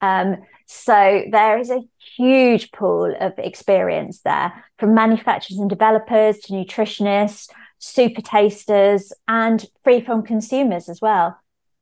Um, 0.00 0.36
so 0.66 1.24
there 1.30 1.58
is 1.58 1.70
a 1.70 1.82
huge 2.16 2.70
pool 2.70 3.14
of 3.18 3.32
experience 3.38 4.20
there 4.20 4.64
from 4.78 4.94
manufacturers 4.94 5.58
and 5.58 5.68
developers 5.68 6.38
to 6.38 6.52
nutritionists, 6.52 7.50
super 7.78 8.22
tasters, 8.22 9.12
and 9.26 9.66
free 9.82 10.00
from 10.00 10.22
consumers 10.22 10.88
as 10.88 11.00
well. 11.00 11.38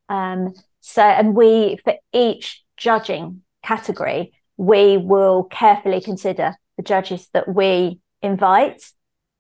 Um, 0.09 0.55
so, 0.81 1.03
and 1.03 1.35
we, 1.37 1.79
for 1.85 1.95
each 2.13 2.65
judging 2.79 3.43
category, 3.63 4.33
we 4.57 4.97
will 4.97 5.45
carefully 5.45 6.01
consider 6.01 6.55
the 6.77 6.83
judges 6.83 7.29
that 7.33 7.53
we 7.53 8.01
invite 8.23 8.83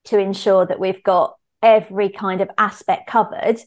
to 0.04 0.18
ensure 0.18 0.66
that 0.66 0.80
we've 0.80 1.02
got 1.02 1.36
every 1.62 2.08
kind 2.08 2.40
of 2.40 2.50
aspect 2.58 3.08
covered. 3.08 3.58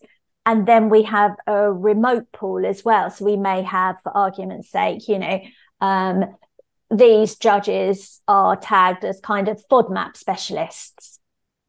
And 0.45 0.67
then 0.67 0.89
we 0.89 1.03
have 1.03 1.35
a 1.45 1.71
remote 1.71 2.31
pool 2.31 2.65
as 2.65 2.83
well. 2.83 3.09
So 3.11 3.25
we 3.25 3.37
may 3.37 3.61
have, 3.63 3.97
for 4.01 4.15
argument's 4.15 4.71
sake, 4.71 5.07
you 5.07 5.19
know, 5.19 5.39
um, 5.81 6.35
these 6.89 7.35
judges 7.35 8.21
are 8.27 8.55
tagged 8.55 9.05
as 9.05 9.19
kind 9.21 9.47
of 9.47 9.61
FODMAP 9.69 10.17
specialists, 10.17 11.19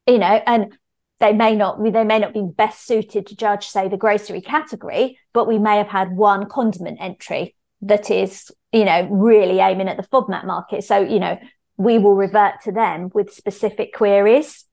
you 0.07 0.17
know, 0.17 0.41
and 0.45 0.77
they 1.19 1.31
may 1.31 1.55
not 1.55 1.81
they 1.81 2.03
may 2.03 2.19
not 2.19 2.33
be 2.33 2.43
best 2.43 2.85
suited 2.85 3.27
to 3.27 3.35
judge, 3.35 3.67
say, 3.67 3.87
the 3.87 3.95
grocery 3.95 4.41
category, 4.41 5.17
but 5.33 5.47
we 5.47 5.57
may 5.57 5.77
have 5.77 5.87
had 5.87 6.11
one 6.11 6.49
condiment 6.49 6.97
entry 6.99 7.55
that 7.83 8.09
is, 8.09 8.51
you 8.71 8.85
know, 8.85 9.07
really 9.09 9.59
aiming 9.59 9.87
at 9.89 9.97
the 9.97 10.03
FODMAP 10.03 10.45
market. 10.45 10.83
So, 10.83 10.99
you 10.99 11.19
know, 11.19 11.37
we 11.77 11.97
will 11.97 12.15
revert 12.15 12.61
to 12.63 12.71
them 12.71 13.09
with 13.13 13.33
specific 13.33 13.93
queries. 13.93 14.65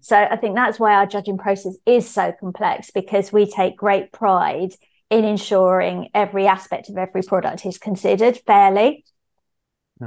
So 0.00 0.16
I 0.16 0.36
think 0.36 0.54
that's 0.54 0.78
why 0.78 0.94
our 0.94 1.06
judging 1.06 1.38
process 1.38 1.76
is 1.86 2.08
so 2.08 2.32
complex 2.38 2.90
because 2.90 3.32
we 3.32 3.50
take 3.50 3.76
great 3.76 4.12
pride 4.12 4.74
in 5.10 5.24
ensuring 5.24 6.08
every 6.14 6.46
aspect 6.46 6.88
of 6.88 6.98
every 6.98 7.22
product 7.22 7.64
is 7.64 7.78
considered 7.78 8.38
fairly. 8.46 9.04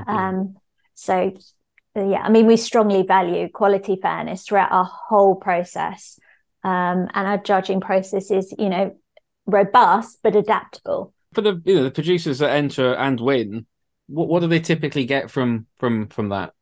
Um, 0.08 0.58
so, 0.96 1.34
yeah, 1.96 2.22
I 2.22 2.30
mean, 2.30 2.46
we 2.46 2.58
strongly 2.58 3.04
value 3.04 3.50
quality 3.50 3.98
fairness 4.02 4.44
throughout 4.44 4.72
our 4.72 4.86
whole 4.86 5.36
process. 5.36 6.20
Um, 6.64 7.08
and 7.14 7.28
our 7.28 7.38
judging 7.38 7.82
process 7.82 8.30
is, 8.30 8.54
you 8.58 8.70
know, 8.70 8.96
robust 9.46 10.20
but 10.22 10.36
adaptable. 10.36 11.14
For 11.38 11.42
the 11.44 11.62
you 11.66 11.76
know 11.76 11.84
the 11.84 11.92
producers 11.92 12.40
that 12.40 12.50
enter 12.50 12.96
and 12.96 13.20
win, 13.20 13.68
what 14.08 14.28
what 14.28 14.40
do 14.40 14.48
they 14.48 14.60
typically 14.60 15.06
get 15.06 15.30
from 15.30 15.68
from 15.78 16.08
from 16.08 16.30
that? 16.30 16.56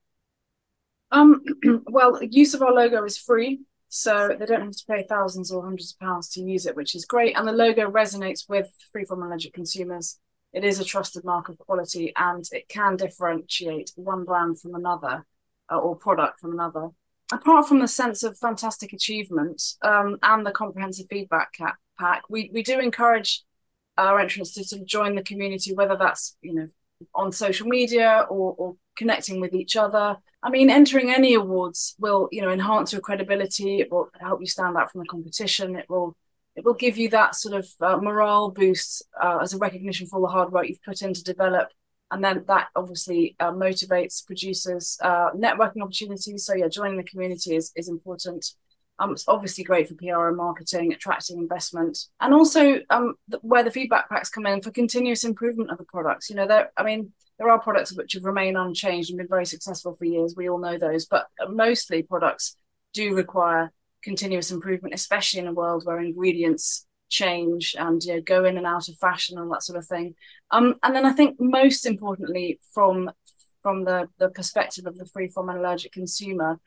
Um, 1.12 1.42
well, 1.86 2.22
use 2.22 2.54
of 2.54 2.62
our 2.62 2.74
logo 2.74 3.02
is 3.06 3.18
free, 3.18 3.62
so 3.88 4.36
they 4.38 4.46
don't 4.46 4.64
have 4.64 4.76
to 4.76 4.84
pay 4.86 5.06
thousands 5.08 5.50
or 5.50 5.64
hundreds 5.64 5.94
of 5.94 6.00
pounds 6.06 6.28
to 6.32 6.42
use 6.42 6.66
it, 6.66 6.76
which 6.76 6.94
is 6.94 7.06
great. 7.06 7.38
And 7.38 7.48
the 7.48 7.54
logo 7.54 7.90
resonates 7.90 8.50
with 8.50 8.70
free 8.92 9.06
from 9.06 9.24
allergic 9.24 9.54
consumers. 9.54 10.20
It 10.52 10.66
is 10.66 10.82
a 10.82 10.84
trusted 10.84 11.24
mark 11.24 11.48
of 11.48 11.58
quality, 11.58 12.12
and 12.18 12.44
it 12.52 12.68
can 12.68 12.98
differentiate 12.98 13.94
one 13.96 14.26
brand 14.26 14.60
from 14.60 14.76
another 14.76 15.26
uh, 15.72 15.78
or 15.78 15.96
product 15.96 16.42
from 16.42 16.52
another. 16.52 16.90
Apart 17.32 17.70
from 17.70 17.80
the 17.80 17.88
sense 17.88 18.24
of 18.24 18.38
fantastic 18.38 18.92
achievement 18.92 19.64
um, 19.84 20.18
and 20.22 20.46
the 20.46 20.52
comprehensive 20.52 21.08
feedback 21.10 21.54
pack, 21.98 22.24
we, 22.28 22.52
we 22.54 22.62
do 22.62 22.78
encourage 22.78 23.45
our 23.98 24.20
entrants 24.20 24.54
to 24.54 24.84
join 24.86 25.16
the 25.16 25.24
community, 25.24 25.74
whether 25.74 25.96
that's 25.98 26.38
you 26.42 26.54
know 26.54 26.68
on 27.14 27.32
social 27.32 27.68
media 27.68 28.26
or, 28.30 28.56
or 28.58 28.76
connecting 28.96 29.40
with 29.40 29.54
each 29.54 29.76
other. 29.76 30.18
I 30.42 30.50
mean, 30.50 30.70
entering 30.70 31.10
any 31.10 31.34
awards 31.34 31.96
will, 32.00 32.30
you 32.32 32.42
know, 32.42 32.52
enhance 32.52 32.92
your 32.92 33.02
credibility. 33.02 33.80
It 33.80 33.92
will 33.92 34.10
help 34.20 34.40
you 34.42 34.48
stand 34.48 34.78
out 34.78 34.92
from 34.92 35.02
the 35.02 35.08
competition. 35.08 35.76
It 35.76 35.90
will, 35.90 36.16
it 36.56 36.64
will 36.64 36.74
give 36.74 36.98
you 36.98 37.10
that 37.10 37.36
sort 37.36 37.56
of 37.56 37.68
uh, 37.82 37.98
morale 37.98 38.52
boost 38.52 39.04
uh, 39.22 39.40
as 39.42 39.54
a 39.54 39.58
recognition 39.58 40.08
for 40.08 40.18
all 40.18 40.22
the 40.22 40.32
hard 40.32 40.52
work 40.52 40.68
you've 40.68 40.84
put 40.84 41.02
in 41.02 41.14
to 41.14 41.24
develop, 41.24 41.70
and 42.12 42.24
then 42.24 42.46
that 42.48 42.68
obviously 42.76 43.36
uh, 43.40 43.52
motivates 43.52 44.26
producers 44.26 44.98
uh, 45.02 45.32
networking 45.32 45.82
opportunities. 45.82 46.46
So 46.46 46.54
yeah, 46.54 46.68
joining 46.68 46.98
the 46.98 47.04
community 47.04 47.56
is 47.56 47.72
is 47.76 47.90
important. 47.90 48.46
Um, 48.98 49.12
it's 49.12 49.28
obviously 49.28 49.64
great 49.64 49.90
for 49.90 49.96
PR 49.96 50.28
and 50.28 50.38
marketing, 50.38 50.94
attracting 50.94 51.38
investment, 51.38 51.98
and 52.22 52.34
also 52.34 52.80
um, 52.90 53.16
the, 53.28 53.40
where 53.42 53.64
the 53.64 53.72
feedback 53.72 54.10
packs 54.10 54.30
come 54.30 54.46
in 54.46 54.62
for 54.62 54.72
continuous 54.72 55.24
improvement 55.24 55.70
of 55.70 55.78
the 55.78 55.84
products. 55.84 56.30
You 56.30 56.38
know, 56.38 56.48
there. 56.48 56.72
I 56.78 56.84
mean, 56.84 57.12
there 57.38 57.50
are 57.50 57.60
products 57.60 57.94
which 57.94 58.14
have 58.14 58.24
remained 58.24 58.58
unchanged 58.58 59.10
and 59.10 59.18
been 59.18 59.28
very 59.28 59.46
successful 59.46 59.96
for 59.96 60.06
years. 60.06 60.36
We 60.36 60.50
all 60.50 60.60
know 60.60 60.78
those, 60.78 61.06
but 61.06 61.28
mostly 61.50 62.04
products 62.04 62.56
do 62.94 63.14
require 63.14 63.72
continuous 64.02 64.52
improvement, 64.52 64.94
especially 64.94 65.42
in 65.42 65.48
a 65.48 65.54
world 65.54 65.84
where 65.86 66.00
ingredients 66.00 66.86
change 67.10 67.76
and 67.78 68.04
you 68.04 68.16
know, 68.16 68.22
go 68.22 68.46
in 68.46 68.58
and 68.58 68.66
out 68.66 68.88
of 68.88 68.98
fashion 68.98 69.38
and 69.38 69.52
that 69.52 69.64
sort 69.64 69.78
of 69.78 69.86
thing. 69.86 70.16
Um, 70.52 70.76
and 70.84 70.96
then 70.96 71.06
I 71.06 71.12
think 71.12 71.38
most 71.40 71.86
importantly, 71.86 72.60
from 72.74 73.12
from 73.62 73.84
the 73.84 74.08
the 74.20 74.30
perspective 74.30 74.86
of 74.86 74.98
the 74.98 75.06
free 75.06 75.28
from 75.28 75.50
an 75.50 75.58
allergic 75.58 75.92
consumer, 75.92 76.60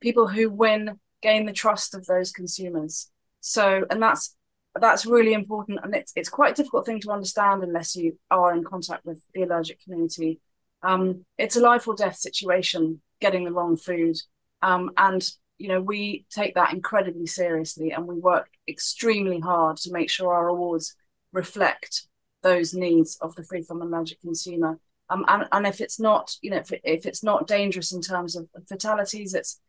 people 0.00 0.28
who 0.28 0.50
win 0.50 0.98
gain 1.22 1.46
the 1.46 1.52
trust 1.52 1.94
of 1.94 2.06
those 2.06 2.32
consumers. 2.32 3.10
So, 3.40 3.84
and 3.90 4.02
that's 4.02 4.36
that's 4.78 5.06
really 5.06 5.32
important, 5.32 5.80
and 5.82 5.94
it's 5.94 6.12
it's 6.14 6.28
quite 6.28 6.52
a 6.52 6.54
difficult 6.54 6.86
thing 6.86 7.00
to 7.00 7.10
understand 7.10 7.62
unless 7.62 7.96
you 7.96 8.18
are 8.30 8.54
in 8.54 8.64
contact 8.64 9.04
with 9.04 9.20
the 9.34 9.42
allergic 9.42 9.82
community. 9.82 10.40
Um, 10.82 11.24
it's 11.38 11.56
a 11.56 11.60
life 11.60 11.88
or 11.88 11.94
death 11.94 12.16
situation 12.16 13.00
getting 13.20 13.44
the 13.44 13.52
wrong 13.52 13.76
food, 13.76 14.16
um, 14.62 14.90
and 14.96 15.28
you 15.58 15.68
know 15.68 15.80
we 15.80 16.26
take 16.30 16.54
that 16.54 16.72
incredibly 16.72 17.26
seriously, 17.26 17.92
and 17.92 18.06
we 18.06 18.14
work 18.14 18.48
extremely 18.68 19.40
hard 19.40 19.76
to 19.78 19.92
make 19.92 20.10
sure 20.10 20.32
our 20.32 20.48
awards 20.48 20.94
reflect 21.32 22.06
those 22.42 22.72
needs 22.74 23.16
of 23.20 23.34
the 23.34 23.44
free 23.44 23.62
from 23.62 23.82
allergic 23.82 24.20
consumer. 24.20 24.78
Um, 25.10 25.24
and, 25.28 25.44
and 25.50 25.66
if 25.66 25.80
it's 25.80 25.98
not, 25.98 26.36
you 26.40 26.50
know, 26.50 26.58
if, 26.58 26.72
it, 26.72 26.80
if 26.84 27.04
it's 27.04 27.22
not 27.22 27.46
dangerous 27.46 27.92
in 27.92 28.00
terms 28.00 28.36
of 28.36 28.48
fatalities, 28.68 29.34
it's 29.34 29.60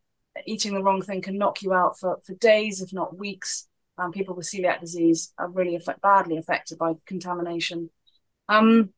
eating 0.45 0.73
the 0.73 0.83
wrong 0.83 1.01
thing 1.01 1.21
can 1.21 1.37
knock 1.37 1.61
you 1.61 1.73
out 1.73 1.99
for, 1.99 2.19
for 2.23 2.33
days, 2.35 2.81
if 2.81 2.93
not 2.93 3.17
weeks. 3.17 3.67
Um, 3.97 4.11
people 4.11 4.35
with 4.35 4.49
celiac 4.49 4.79
disease 4.79 5.33
are 5.37 5.49
really 5.49 5.79
badly 6.01 6.37
affected 6.37 6.77
by 6.77 6.93
contamination. 7.05 7.89
Um, 8.49 8.93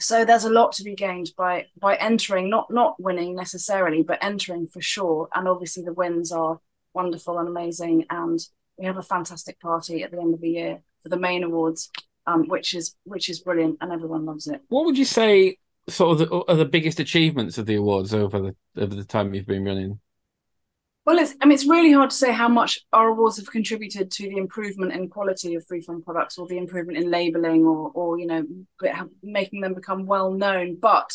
so 0.00 0.24
there's 0.24 0.44
a 0.44 0.50
lot 0.50 0.72
to 0.72 0.82
be 0.82 0.94
gained 0.94 1.30
by 1.36 1.66
by 1.78 1.94
entering, 1.96 2.48
not 2.48 2.72
not 2.72 3.00
winning 3.00 3.36
necessarily, 3.36 4.02
but 4.02 4.18
entering 4.22 4.66
for 4.66 4.80
sure. 4.80 5.28
And 5.34 5.46
obviously 5.46 5.84
the 5.84 5.92
wins 5.92 6.32
are 6.32 6.58
wonderful 6.94 7.38
and 7.38 7.48
amazing. 7.48 8.06
And 8.08 8.40
we 8.78 8.86
have 8.86 8.96
a 8.96 9.02
fantastic 9.02 9.60
party 9.60 10.02
at 10.02 10.10
the 10.10 10.18
end 10.18 10.34
of 10.34 10.40
the 10.40 10.50
year 10.50 10.82
for 11.02 11.10
the 11.10 11.18
main 11.18 11.44
awards, 11.44 11.90
um, 12.26 12.48
which 12.48 12.74
is 12.74 12.96
which 13.04 13.28
is 13.28 13.40
brilliant, 13.40 13.76
and 13.82 13.92
everyone 13.92 14.24
loves 14.24 14.46
it. 14.46 14.62
What 14.68 14.86
would 14.86 14.98
you 14.98 15.04
say 15.04 15.58
sort 15.88 16.20
of 16.20 16.28
the, 16.28 16.44
are 16.48 16.56
the 16.56 16.64
biggest 16.64 16.98
achievements 16.98 17.58
of 17.58 17.66
the 17.66 17.74
awards 17.74 18.14
over 18.14 18.40
the 18.40 18.56
over 18.82 18.94
the 18.94 19.04
time 19.04 19.34
you've 19.34 19.46
been 19.46 19.64
running? 19.64 20.00
Well, 21.06 21.18
it's, 21.18 21.34
I 21.40 21.46
mean, 21.46 21.54
it's 21.54 21.66
really 21.66 21.92
hard 21.92 22.10
to 22.10 22.16
say 22.16 22.30
how 22.30 22.48
much 22.48 22.78
our 22.92 23.08
awards 23.08 23.38
have 23.38 23.50
contributed 23.50 24.10
to 24.12 24.28
the 24.28 24.36
improvement 24.36 24.92
in 24.92 25.08
quality 25.08 25.54
of 25.54 25.66
free 25.66 25.80
from 25.80 26.02
products 26.02 26.36
or 26.38 26.46
the 26.46 26.58
improvement 26.58 26.98
in 26.98 27.10
labeling 27.10 27.64
or, 27.64 27.90
or 27.94 28.18
you 28.18 28.26
know, 28.26 28.44
making 29.22 29.62
them 29.62 29.74
become 29.74 30.06
well 30.06 30.30
known. 30.30 30.76
But 30.76 31.10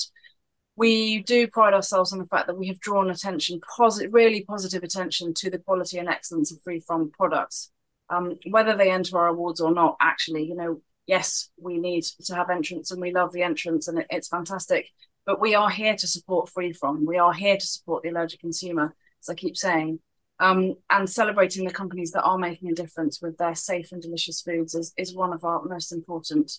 we 0.75 1.21
do 1.23 1.47
pride 1.47 1.73
ourselves 1.73 2.11
on 2.11 2.19
the 2.19 2.25
fact 2.25 2.47
that 2.47 2.57
we 2.57 2.67
have 2.67 2.79
drawn 2.79 3.09
attention, 3.09 3.61
positive, 3.77 4.13
really 4.13 4.43
positive 4.43 4.83
attention 4.83 5.33
to 5.35 5.49
the 5.49 5.59
quality 5.59 5.99
and 5.99 6.09
excellence 6.09 6.51
of 6.51 6.61
free 6.63 6.79
from 6.79 7.11
products. 7.11 7.71
Um, 8.09 8.37
whether 8.49 8.75
they 8.75 8.91
enter 8.91 9.17
our 9.17 9.27
awards 9.27 9.61
or 9.61 9.71
not, 9.71 9.97
actually, 10.01 10.45
you 10.45 10.55
know, 10.55 10.81
yes, 11.07 11.49
we 11.57 11.77
need 11.77 12.03
to 12.25 12.35
have 12.35 12.49
entrants 12.49 12.91
and 12.91 12.99
we 12.99 13.13
love 13.13 13.31
the 13.31 13.43
entrants 13.43 13.87
and 13.87 13.99
it, 13.99 14.07
it's 14.09 14.27
fantastic. 14.27 14.89
But 15.25 15.39
we 15.39 15.55
are 15.55 15.69
here 15.69 15.95
to 15.95 16.07
support 16.07 16.49
free 16.49 16.73
from. 16.73 17.05
We 17.05 17.17
are 17.17 17.33
here 17.33 17.57
to 17.57 17.65
support 17.65 18.03
the 18.03 18.09
allergic 18.09 18.41
consumer 18.41 18.95
as 19.27 19.33
I 19.33 19.35
keep 19.35 19.57
saying, 19.57 19.99
um, 20.39 20.75
and 20.89 21.09
celebrating 21.09 21.65
the 21.65 21.73
companies 21.73 22.11
that 22.11 22.23
are 22.23 22.37
making 22.37 22.69
a 22.69 22.75
difference 22.75 23.21
with 23.21 23.37
their 23.37 23.55
safe 23.55 23.91
and 23.91 24.01
delicious 24.01 24.41
foods 24.41 24.75
is, 24.75 24.93
is 24.97 25.15
one 25.15 25.33
of 25.33 25.43
our 25.43 25.63
most 25.63 25.91
important 25.91 26.51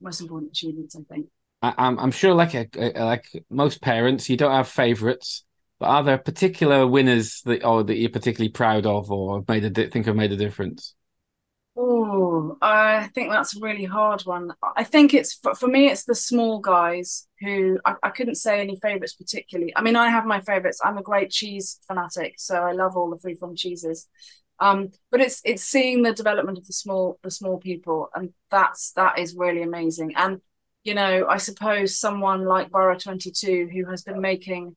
most 0.00 0.20
important 0.20 0.50
achievements. 0.50 0.94
I 0.94 1.00
think. 1.08 1.26
I, 1.62 1.74
am 1.78 1.98
I'm 1.98 2.10
sure, 2.10 2.34
like 2.34 2.54
a, 2.54 2.66
a, 2.76 3.04
like 3.04 3.44
most 3.50 3.80
parents, 3.80 4.28
you 4.28 4.36
don't 4.36 4.52
have 4.52 4.68
favourites, 4.68 5.44
but 5.80 5.86
are 5.86 6.04
there 6.04 6.18
particular 6.18 6.86
winners 6.86 7.40
that 7.46 7.64
or 7.64 7.82
that 7.82 7.96
you're 7.96 8.10
particularly 8.10 8.50
proud 8.50 8.84
of 8.84 9.10
or 9.10 9.42
made 9.48 9.64
a 9.64 9.88
think 9.88 10.06
have 10.06 10.16
made 10.16 10.32
a 10.32 10.36
difference? 10.36 10.94
Oh, 11.78 12.56
I 12.62 13.08
think 13.14 13.30
that's 13.30 13.54
a 13.54 13.60
really 13.60 13.84
hard 13.84 14.22
one. 14.22 14.52
I 14.76 14.82
think 14.82 15.12
it's 15.12 15.34
for, 15.34 15.68
me, 15.68 15.90
it's 15.90 16.04
the 16.04 16.14
small 16.14 16.58
guys 16.58 17.28
who 17.40 17.78
I, 17.84 17.94
I 18.02 18.10
couldn't 18.10 18.36
say 18.36 18.60
any 18.60 18.76
favorites 18.76 19.12
particularly. 19.12 19.74
I 19.76 19.82
mean, 19.82 19.94
I 19.94 20.08
have 20.08 20.24
my 20.24 20.40
favorites. 20.40 20.80
I'm 20.82 20.96
a 20.96 21.02
great 21.02 21.30
cheese 21.30 21.78
fanatic, 21.86 22.36
so 22.38 22.56
I 22.56 22.72
love 22.72 22.96
all 22.96 23.10
the 23.10 23.18
free 23.18 23.34
from 23.34 23.56
cheeses. 23.56 24.08
Um, 24.58 24.88
but 25.10 25.20
it's 25.20 25.42
it's 25.44 25.64
seeing 25.64 26.02
the 26.02 26.14
development 26.14 26.56
of 26.56 26.66
the 26.66 26.72
small 26.72 27.18
the 27.22 27.30
small 27.30 27.58
people, 27.58 28.08
and 28.14 28.32
that's 28.50 28.92
that 28.92 29.18
is 29.18 29.36
really 29.36 29.62
amazing. 29.62 30.14
And 30.16 30.40
you 30.82 30.94
know, 30.94 31.26
I 31.28 31.36
suppose 31.36 31.98
someone 31.98 32.46
like 32.46 32.70
Borough 32.70 32.96
Twenty 32.98 33.30
Two, 33.30 33.68
who 33.70 33.84
has 33.90 34.02
been 34.02 34.22
making 34.22 34.76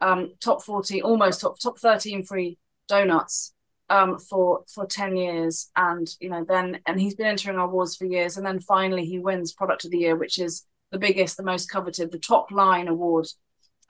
um, 0.00 0.32
top 0.40 0.64
forty, 0.64 1.00
almost 1.00 1.42
top 1.42 1.60
top 1.60 1.78
thirteen 1.78 2.24
free 2.24 2.58
donuts 2.88 3.52
um, 3.90 4.18
for 4.18 4.64
for 4.72 4.86
ten 4.86 5.16
years, 5.16 5.70
and 5.76 6.08
you 6.20 6.30
know, 6.30 6.44
then 6.48 6.80
and 6.86 7.00
he's 7.00 7.16
been 7.16 7.26
entering 7.26 7.58
our 7.58 7.66
awards 7.66 7.96
for 7.96 8.06
years, 8.06 8.36
and 8.36 8.46
then 8.46 8.60
finally 8.60 9.04
he 9.04 9.18
wins 9.18 9.52
Product 9.52 9.84
of 9.84 9.90
the 9.90 9.98
Year, 9.98 10.16
which 10.16 10.38
is 10.38 10.64
the 10.92 10.98
biggest, 10.98 11.36
the 11.36 11.42
most 11.42 11.70
coveted, 11.70 12.10
the 12.10 12.18
top 12.18 12.50
line 12.50 12.88
award. 12.88 13.26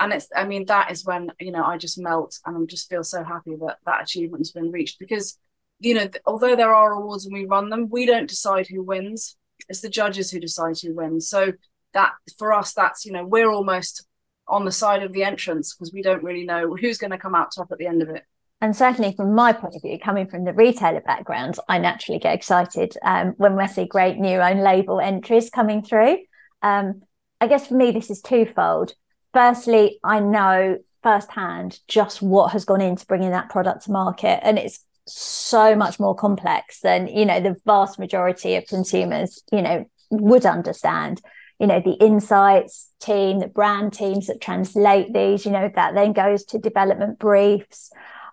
And 0.00 0.14
it's 0.14 0.28
i 0.34 0.46
mean 0.46 0.64
that 0.66 0.90
is 0.90 1.04
when 1.04 1.30
you 1.38 1.52
know 1.52 1.62
i 1.62 1.76
just 1.76 1.98
melt 1.98 2.38
and 2.46 2.56
i 2.56 2.64
just 2.64 2.88
feel 2.88 3.04
so 3.04 3.22
happy 3.22 3.54
that 3.60 3.76
that 3.84 4.02
achievement 4.02 4.40
has 4.40 4.50
been 4.50 4.70
reached 4.70 4.98
because 4.98 5.38
you 5.78 5.92
know 5.92 6.08
although 6.24 6.56
there 6.56 6.74
are 6.74 6.92
awards 6.92 7.26
and 7.26 7.34
we 7.34 7.44
run 7.44 7.68
them 7.68 7.90
we 7.90 8.06
don't 8.06 8.28
decide 8.28 8.66
who 8.66 8.82
wins. 8.82 9.36
It's 9.68 9.82
the 9.82 9.90
judges 9.90 10.30
who 10.30 10.40
decide 10.40 10.78
who 10.78 10.94
wins. 10.94 11.28
So 11.28 11.52
that 11.92 12.12
for 12.38 12.54
us 12.54 12.72
that's 12.72 13.04
you 13.04 13.12
know 13.12 13.26
we're 13.26 13.50
almost 13.50 14.06
on 14.48 14.64
the 14.64 14.72
side 14.72 15.02
of 15.02 15.12
the 15.12 15.22
entrance 15.22 15.74
because 15.74 15.92
we 15.92 16.02
don't 16.02 16.24
really 16.24 16.44
know 16.44 16.74
who's 16.74 16.98
going 16.98 17.10
to 17.10 17.18
come 17.18 17.34
out 17.34 17.52
top 17.54 17.70
at 17.70 17.78
the 17.78 17.86
end 17.86 18.00
of 18.00 18.08
it 18.08 18.24
and 18.61 18.77
certainly 18.77 19.14
from 19.14 19.35
my 19.35 19.53
point 19.53 19.75
of 19.75 19.83
view 19.83 19.99
coming 19.99 20.27
from 20.27 20.44
the 20.44 20.53
retailer 20.53 21.01
background 21.01 21.57
i 21.68 21.79
naturally 21.79 22.18
get 22.18 22.35
excited 22.35 22.94
um, 23.03 23.35
when 23.38 23.57
we 23.57 23.66
see 23.66 23.87
great 23.87 24.18
new 24.18 24.38
own 24.38 24.59
label 24.59 25.01
entries 25.01 25.51
coming 25.51 25.83
through 25.83 26.18
um, 26.62 27.03
i 27.40 27.46
guess 27.46 27.66
for 27.66 27.75
me 27.75 27.90
this 27.90 28.11
is 28.11 28.20
twofold 28.20 28.94
firstly, 29.33 29.99
I 30.03 30.20
know 30.20 30.79
firsthand 31.03 31.81
just 31.88 32.20
what 32.20 32.53
has 32.53 32.64
gone 32.64 32.81
into 32.81 33.07
bringing 33.07 33.31
that 33.31 33.49
product 33.49 33.85
to 33.85 33.92
market. 33.92 34.40
And 34.42 34.59
it's 34.59 34.85
so 35.07 35.75
much 35.75 35.99
more 35.99 36.14
complex 36.14 36.81
than, 36.81 37.09
you 37.09 37.25
know, 37.25 37.40
the 37.40 37.57
vast 37.64 37.99
majority 37.99 38.57
of 38.57 38.66
consumers, 38.66 39.42
you 39.53 39.62
know, 39.62 39.85
would 40.11 40.46
understand. 40.46 41.20
You 41.59 41.66
know, 41.66 41.81
the 41.81 41.92
insights 41.92 42.90
team, 43.01 43.38
the 43.38 43.46
brand 43.46 43.92
teams 43.92 44.29
that 44.29 44.40
translate 44.40 45.12
these, 45.12 45.44
you 45.44 45.53
know, 45.53 45.70
that 45.75 45.94
then 45.94 46.12
goes 46.12 46.44
to 46.46 46.59
development 46.59 47.18
briefs. 47.18 47.92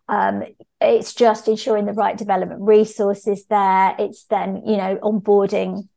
Um, 0.10 0.44
it's 0.80 1.14
just 1.14 1.48
ensuring 1.48 1.86
the 1.86 1.94
right 1.94 2.18
development 2.18 2.62
resources 2.62 3.46
there. 3.48 3.96
It's 4.00 4.24
then, 4.26 4.64
you 4.66 4.78
know, 4.78 4.98
onboarding 5.04 5.88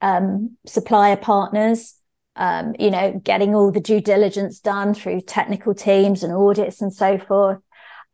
um, 0.00 0.56
supplier 0.66 1.16
partners 1.16 1.98
um, 2.38 2.76
you 2.78 2.90
know, 2.90 3.20
getting 3.22 3.54
all 3.54 3.72
the 3.72 3.80
due 3.80 4.00
diligence 4.00 4.60
done 4.60 4.94
through 4.94 5.22
technical 5.22 5.74
teams 5.74 6.22
and 6.22 6.32
audits 6.32 6.80
and 6.80 6.94
so 6.94 7.18
forth. 7.18 7.58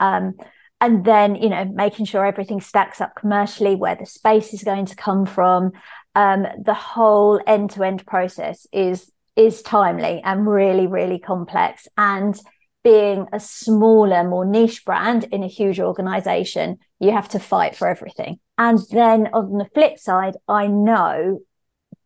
Um, 0.01 0.35
and 0.81 1.05
then, 1.05 1.37
you 1.37 1.51
know, 1.51 1.65
making 1.67 2.07
sure 2.07 2.27
everything 2.27 2.61
stacks 2.61 3.01
up 3.01 3.15
commercially, 3.15 3.77
where 3.77 3.95
the 3.95 4.07
space 4.07 4.53
is 4.55 4.65
going 4.65 4.87
to 4.87 4.97
come 4.97 5.27
from. 5.27 5.73
Um, 6.15 6.47
the 6.63 6.75
whole 6.75 7.41
end-to-end 7.47 8.07
process 8.07 8.67
is 8.73 9.11
is 9.37 9.63
timely 9.63 10.23
and 10.25 10.47
really, 10.47 10.87
really 10.87 11.19
complex. 11.19 11.89
And 11.99 12.39
being 12.85 13.27
a 13.33 13.41
smaller, 13.41 14.23
more 14.23 14.45
niche 14.45 14.85
brand 14.85 15.25
in 15.25 15.43
a 15.43 15.49
huge 15.49 15.81
organization, 15.81 16.79
you 17.01 17.11
have 17.11 17.29
to 17.31 17.41
fight 17.41 17.75
for 17.75 17.89
everything. 17.89 18.39
And 18.59 18.79
then 18.91 19.29
on 19.33 19.59
the 19.59 19.69
flip 19.75 19.99
side, 19.99 20.37
I 20.47 20.69
know 20.69 21.41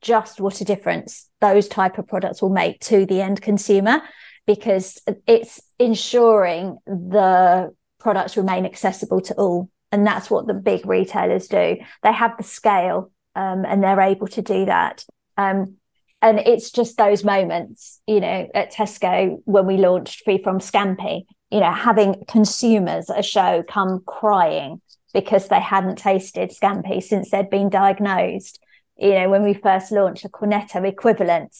just 0.00 0.40
what 0.40 0.60
a 0.60 0.64
difference 0.64 1.28
those 1.40 1.66
type 1.66 1.98
of 1.98 2.06
products 2.06 2.40
will 2.40 2.50
make 2.50 2.80
to 2.80 3.04
the 3.04 3.20
end 3.20 3.42
consumer 3.42 4.00
because 4.46 5.02
it's 5.26 5.60
ensuring 5.78 6.78
the 6.86 7.74
products 7.98 8.36
remain 8.36 8.64
accessible 8.64 9.20
to 9.20 9.34
all. 9.34 9.68
And 9.90 10.06
that's 10.06 10.30
what 10.30 10.46
the 10.46 10.54
big 10.54 10.86
retailers 10.86 11.48
do. 11.48 11.76
They 12.02 12.12
have 12.12 12.36
the 12.36 12.44
scale 12.44 13.10
um, 13.34 13.64
and 13.66 13.82
they're 13.82 14.00
able 14.00 14.28
to 14.28 14.42
do 14.42 14.66
that. 14.66 15.04
Um, 15.36 15.77
and 16.20 16.38
it's 16.40 16.70
just 16.70 16.96
those 16.96 17.24
moments 17.24 18.00
you 18.06 18.20
know 18.20 18.48
at 18.54 18.72
tesco 18.72 19.36
when 19.44 19.66
we 19.66 19.76
launched 19.76 20.24
free 20.24 20.38
from 20.42 20.58
scampi 20.58 21.24
you 21.50 21.60
know 21.60 21.72
having 21.72 22.14
consumers 22.26 23.10
a 23.10 23.22
show 23.22 23.62
come 23.68 24.02
crying 24.06 24.80
because 25.14 25.48
they 25.48 25.60
hadn't 25.60 25.96
tasted 25.96 26.50
scampi 26.50 27.02
since 27.02 27.30
they'd 27.30 27.50
been 27.50 27.70
diagnosed 27.70 28.60
you 28.98 29.14
know, 29.14 29.28
when 29.28 29.44
we 29.44 29.54
first 29.54 29.92
launched 29.92 30.24
a 30.24 30.28
Cornetto 30.28 30.86
equivalent, 30.86 31.56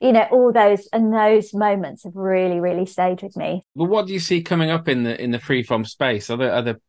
you 0.00 0.12
know, 0.12 0.26
all 0.30 0.52
those 0.52 0.88
and 0.92 1.12
those 1.12 1.52
moments 1.52 2.04
have 2.04 2.16
really, 2.16 2.60
really 2.60 2.86
stayed 2.86 3.22
with 3.22 3.36
me. 3.36 3.62
Well, 3.74 3.88
what 3.88 4.06
do 4.06 4.12
you 4.12 4.20
see 4.20 4.42
coming 4.42 4.70
up 4.70 4.88
in 4.88 5.02
the 5.02 5.20
in 5.22 5.30
the 5.30 5.38
free 5.38 5.62
from 5.62 5.84
space? 5.84 6.30
Are 6.30 6.36
there 6.36 6.52
are 6.52 6.62
there 6.62 6.80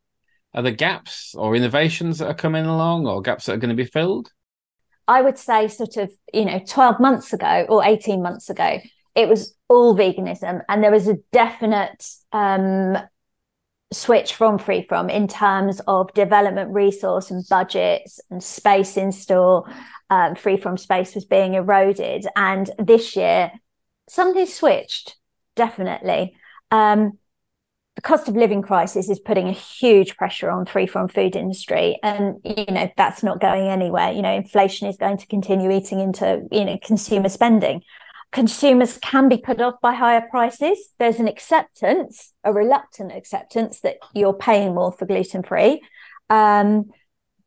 are 0.54 0.62
there 0.62 0.72
gaps 0.72 1.34
or 1.36 1.54
innovations 1.54 2.18
that 2.18 2.28
are 2.28 2.34
coming 2.34 2.64
along 2.64 3.06
or 3.06 3.20
gaps 3.20 3.46
that 3.46 3.54
are 3.54 3.58
going 3.58 3.76
to 3.76 3.82
be 3.82 3.88
filled? 3.88 4.32
I 5.10 5.22
would 5.22 5.36
say 5.36 5.66
sort 5.66 5.96
of, 5.96 6.12
you 6.32 6.44
know, 6.44 6.60
12 6.64 7.00
months 7.00 7.32
ago 7.32 7.66
or 7.68 7.84
18 7.84 8.22
months 8.22 8.48
ago, 8.48 8.78
it 9.16 9.28
was 9.28 9.56
all 9.68 9.96
veganism. 9.96 10.62
And 10.68 10.84
there 10.84 10.92
was 10.92 11.08
a 11.08 11.18
definite 11.32 12.06
um, 12.30 12.96
switch 13.92 14.34
from 14.34 14.56
free 14.56 14.86
from 14.88 15.10
in 15.10 15.26
terms 15.26 15.80
of 15.88 16.14
development 16.14 16.72
resource 16.72 17.32
and 17.32 17.44
budgets 17.50 18.20
and 18.30 18.40
space 18.40 18.96
in 18.96 19.10
store. 19.10 19.68
Um, 20.10 20.36
free 20.36 20.56
from 20.56 20.76
space 20.76 21.16
was 21.16 21.24
being 21.24 21.54
eroded. 21.54 22.24
And 22.36 22.70
this 22.78 23.16
year 23.16 23.50
something 24.08 24.46
switched 24.46 25.16
definitely. 25.56 26.36
Um, 26.70 27.18
the 28.00 28.08
cost 28.08 28.28
of 28.28 28.34
living 28.34 28.62
crisis 28.62 29.10
is 29.10 29.18
putting 29.18 29.46
a 29.48 29.52
huge 29.52 30.16
pressure 30.16 30.50
on 30.50 30.64
free 30.64 30.86
from 30.86 31.06
food 31.06 31.36
industry 31.36 31.98
and 32.02 32.36
you 32.42 32.64
know 32.70 32.90
that's 32.96 33.22
not 33.22 33.40
going 33.40 33.68
anywhere 33.68 34.10
you 34.10 34.22
know 34.22 34.32
inflation 34.32 34.88
is 34.88 34.96
going 34.96 35.18
to 35.18 35.26
continue 35.26 35.70
eating 35.70 36.00
into 36.00 36.42
you 36.50 36.64
know 36.64 36.78
consumer 36.82 37.28
spending 37.28 37.82
consumers 38.32 38.98
can 38.98 39.28
be 39.28 39.36
put 39.36 39.60
off 39.60 39.80
by 39.80 39.92
higher 39.92 40.24
prices. 40.30 40.90
There's 40.98 41.18
an 41.18 41.28
acceptance, 41.28 42.32
a 42.44 42.52
reluctant 42.52 43.12
acceptance 43.12 43.80
that 43.80 43.96
you're 44.14 44.34
paying 44.34 44.74
more 44.74 44.92
for 44.92 45.04
gluten 45.04 45.42
free. 45.42 45.82
Um, 46.28 46.90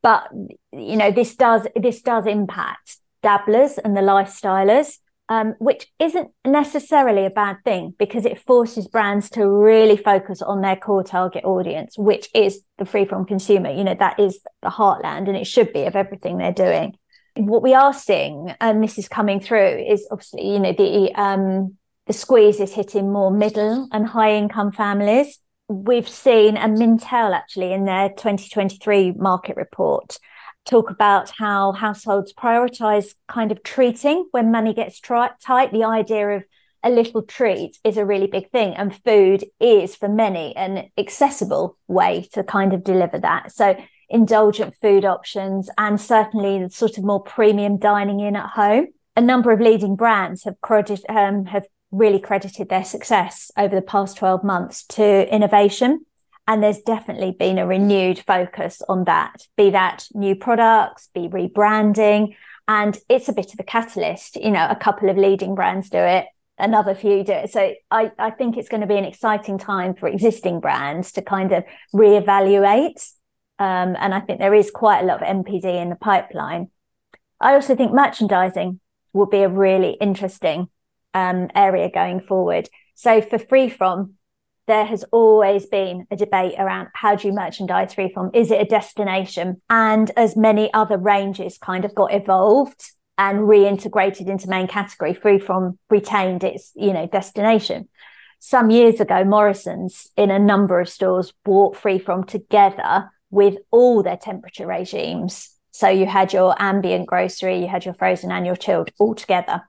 but 0.01 0.27
you 0.73 0.97
know 0.97 1.11
this 1.11 1.35
does 1.35 1.65
this 1.75 2.01
does 2.01 2.25
impact 2.25 2.97
dabblers 3.21 3.77
and 3.77 3.95
the 3.95 4.01
lifestylers, 4.01 4.97
um, 5.29 5.55
which 5.59 5.87
isn't 5.99 6.31
necessarily 6.45 7.25
a 7.25 7.29
bad 7.29 7.57
thing 7.63 7.93
because 7.97 8.25
it 8.25 8.39
forces 8.39 8.87
brands 8.87 9.29
to 9.31 9.47
really 9.47 9.97
focus 9.97 10.41
on 10.41 10.61
their 10.61 10.75
core 10.75 11.03
target 11.03 11.45
audience, 11.45 11.97
which 11.97 12.29
is 12.35 12.61
the 12.77 12.85
free 12.85 13.05
from 13.05 13.25
consumer. 13.25 13.71
You 13.71 13.83
know 13.83 13.95
that 13.97 14.19
is 14.19 14.39
the 14.61 14.69
heartland, 14.69 15.27
and 15.27 15.37
it 15.37 15.47
should 15.47 15.71
be 15.71 15.83
of 15.83 15.95
everything 15.95 16.37
they're 16.37 16.51
doing. 16.51 16.97
What 17.35 17.63
we 17.63 17.73
are 17.73 17.93
seeing, 17.93 18.53
and 18.59 18.83
this 18.83 18.97
is 18.97 19.07
coming 19.07 19.39
through, 19.39 19.85
is 19.87 20.07
obviously 20.11 20.51
you 20.51 20.59
know 20.59 20.73
the 20.73 21.11
um, 21.15 21.77
the 22.05 22.13
squeeze 22.13 22.59
is 22.59 22.73
hitting 22.73 23.11
more 23.11 23.31
middle 23.31 23.87
and 23.91 24.05
high 24.05 24.35
income 24.35 24.71
families. 24.71 25.39
We've 25.69 26.09
seen, 26.09 26.57
and 26.57 26.77
Mintel 26.77 27.33
actually 27.33 27.71
in 27.71 27.85
their 27.85 28.09
2023 28.09 29.13
market 29.13 29.55
report 29.55 30.19
talk 30.65 30.89
about 30.89 31.31
how 31.37 31.71
households 31.71 32.33
prioritize 32.33 33.13
kind 33.27 33.51
of 33.51 33.63
treating 33.63 34.27
when 34.31 34.51
money 34.51 34.73
gets 34.73 34.99
tight. 34.99 35.71
The 35.71 35.83
idea 35.83 36.37
of 36.37 36.43
a 36.83 36.89
little 36.89 37.21
treat 37.21 37.77
is 37.83 37.97
a 37.97 38.05
really 38.05 38.27
big 38.27 38.51
thing, 38.51 38.73
and 38.75 38.95
food 39.03 39.45
is 39.59 39.95
for 39.95 40.09
many 40.09 40.55
an 40.55 40.89
accessible 40.97 41.77
way 41.87 42.27
to 42.33 42.43
kind 42.43 42.73
of 42.73 42.83
deliver 42.83 43.19
that. 43.19 43.51
So 43.51 43.77
indulgent 44.09 44.75
food 44.81 45.05
options 45.05 45.69
and 45.77 45.99
certainly 45.99 46.63
the 46.63 46.69
sort 46.69 46.97
of 46.97 47.03
more 47.03 47.21
premium 47.21 47.77
dining 47.77 48.19
in 48.19 48.35
at 48.35 48.49
home. 48.51 48.87
A 49.15 49.21
number 49.21 49.51
of 49.51 49.59
leading 49.59 49.95
brands 49.95 50.43
have 50.43 50.59
credit, 50.61 51.01
um, 51.09 51.45
have 51.45 51.65
really 51.91 52.19
credited 52.19 52.69
their 52.69 52.83
success 52.83 53.51
over 53.57 53.75
the 53.75 53.81
past 53.81 54.17
12 54.17 54.43
months 54.43 54.83
to 54.87 55.33
innovation. 55.33 56.05
And 56.47 56.61
there's 56.61 56.81
definitely 56.81 57.31
been 57.31 57.57
a 57.57 57.65
renewed 57.65 58.19
focus 58.19 58.81
on 58.89 59.05
that, 59.05 59.47
be 59.55 59.69
that 59.69 60.07
new 60.13 60.35
products, 60.35 61.09
be 61.13 61.29
rebranding. 61.29 62.35
And 62.67 62.97
it's 63.09 63.29
a 63.29 63.33
bit 63.33 63.53
of 63.53 63.59
a 63.59 63.63
catalyst. 63.63 64.35
You 64.35 64.51
know, 64.51 64.67
a 64.69 64.75
couple 64.75 65.09
of 65.09 65.17
leading 65.17 65.55
brands 65.55 65.89
do 65.89 65.99
it, 65.99 66.25
another 66.57 66.95
few 66.95 67.23
do 67.23 67.31
it. 67.31 67.51
So 67.51 67.73
I, 67.89 68.11
I 68.19 68.29
think 68.31 68.57
it's 68.57 68.69
going 68.69 68.81
to 68.81 68.87
be 68.87 68.97
an 68.97 69.05
exciting 69.05 69.57
time 69.57 69.95
for 69.95 70.07
existing 70.07 70.59
brands 70.59 71.13
to 71.13 71.21
kind 71.21 71.53
of 71.53 71.63
reevaluate 71.93 73.01
um, 73.59 73.95
and 73.99 74.13
I 74.13 74.19
think 74.19 74.39
there 74.39 74.53
is 74.53 74.71
quite 74.71 75.01
a 75.01 75.05
lot 75.05 75.21
of 75.21 75.27
NPD 75.27 75.63
in 75.63 75.89
the 75.89 75.95
pipeline. 75.95 76.69
I 77.39 77.53
also 77.53 77.75
think 77.75 77.93
merchandising 77.93 78.79
will 79.13 79.27
be 79.27 79.39
a 79.39 79.49
really 79.49 79.91
interesting 79.91 80.69
um, 81.13 81.49
area 81.55 81.89
going 81.89 82.19
forward. 82.19 82.67
So 82.95 83.21
for 83.21 83.37
free 83.37 83.69
from, 83.69 84.15
there 84.67 84.85
has 84.85 85.03
always 85.11 85.65
been 85.65 86.07
a 86.09 86.15
debate 86.15 86.55
around 86.57 86.87
how 86.93 87.15
do 87.15 87.27
you 87.27 87.33
merchandise 87.33 87.93
free 87.93 88.11
from? 88.13 88.31
Is 88.33 88.51
it 88.51 88.61
a 88.61 88.65
destination? 88.65 89.61
And 89.69 90.11
as 90.15 90.37
many 90.37 90.73
other 90.73 90.97
ranges 90.97 91.57
kind 91.57 91.85
of 91.85 91.93
got 91.95 92.13
evolved 92.13 92.91
and 93.17 93.39
reintegrated 93.39 94.27
into 94.27 94.49
main 94.49 94.67
category, 94.67 95.13
free 95.13 95.39
from 95.39 95.77
retained 95.89 96.43
its, 96.43 96.71
you 96.75 96.93
know, 96.93 97.07
destination. 97.07 97.89
Some 98.39 98.69
years 98.71 98.99
ago, 98.99 99.23
Morrison's 99.23 100.09
in 100.17 100.31
a 100.31 100.39
number 100.39 100.79
of 100.79 100.89
stores 100.89 101.33
bought 101.45 101.77
free 101.77 101.99
from 101.99 102.23
together 102.23 103.09
with 103.29 103.57
all 103.71 104.03
their 104.03 104.17
temperature 104.17 104.67
regimes. 104.67 105.49
So 105.71 105.89
you 105.89 106.05
had 106.05 106.33
your 106.33 106.55
ambient 106.61 107.07
grocery, 107.07 107.59
you 107.59 107.67
had 107.67 107.85
your 107.85 107.93
frozen 107.95 108.31
and 108.31 108.45
your 108.45 108.55
chilled 108.55 108.91
all 108.99 109.15
together. 109.15 109.61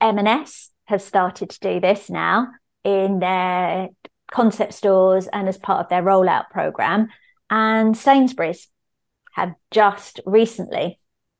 M&S 0.00 0.70
have 0.84 1.02
started 1.02 1.50
to 1.50 1.60
do 1.60 1.80
this 1.80 2.10
now 2.10 2.48
in 2.84 3.18
their 3.18 3.88
concept 4.30 4.74
stores 4.74 5.28
and 5.32 5.48
as 5.48 5.58
part 5.58 5.80
of 5.80 5.88
their 5.88 6.02
rollout 6.02 6.50
program. 6.50 7.08
And 7.50 7.96
Sainsbury's 7.96 8.68
have 9.32 9.54
just 9.70 10.20
recently 10.24 10.98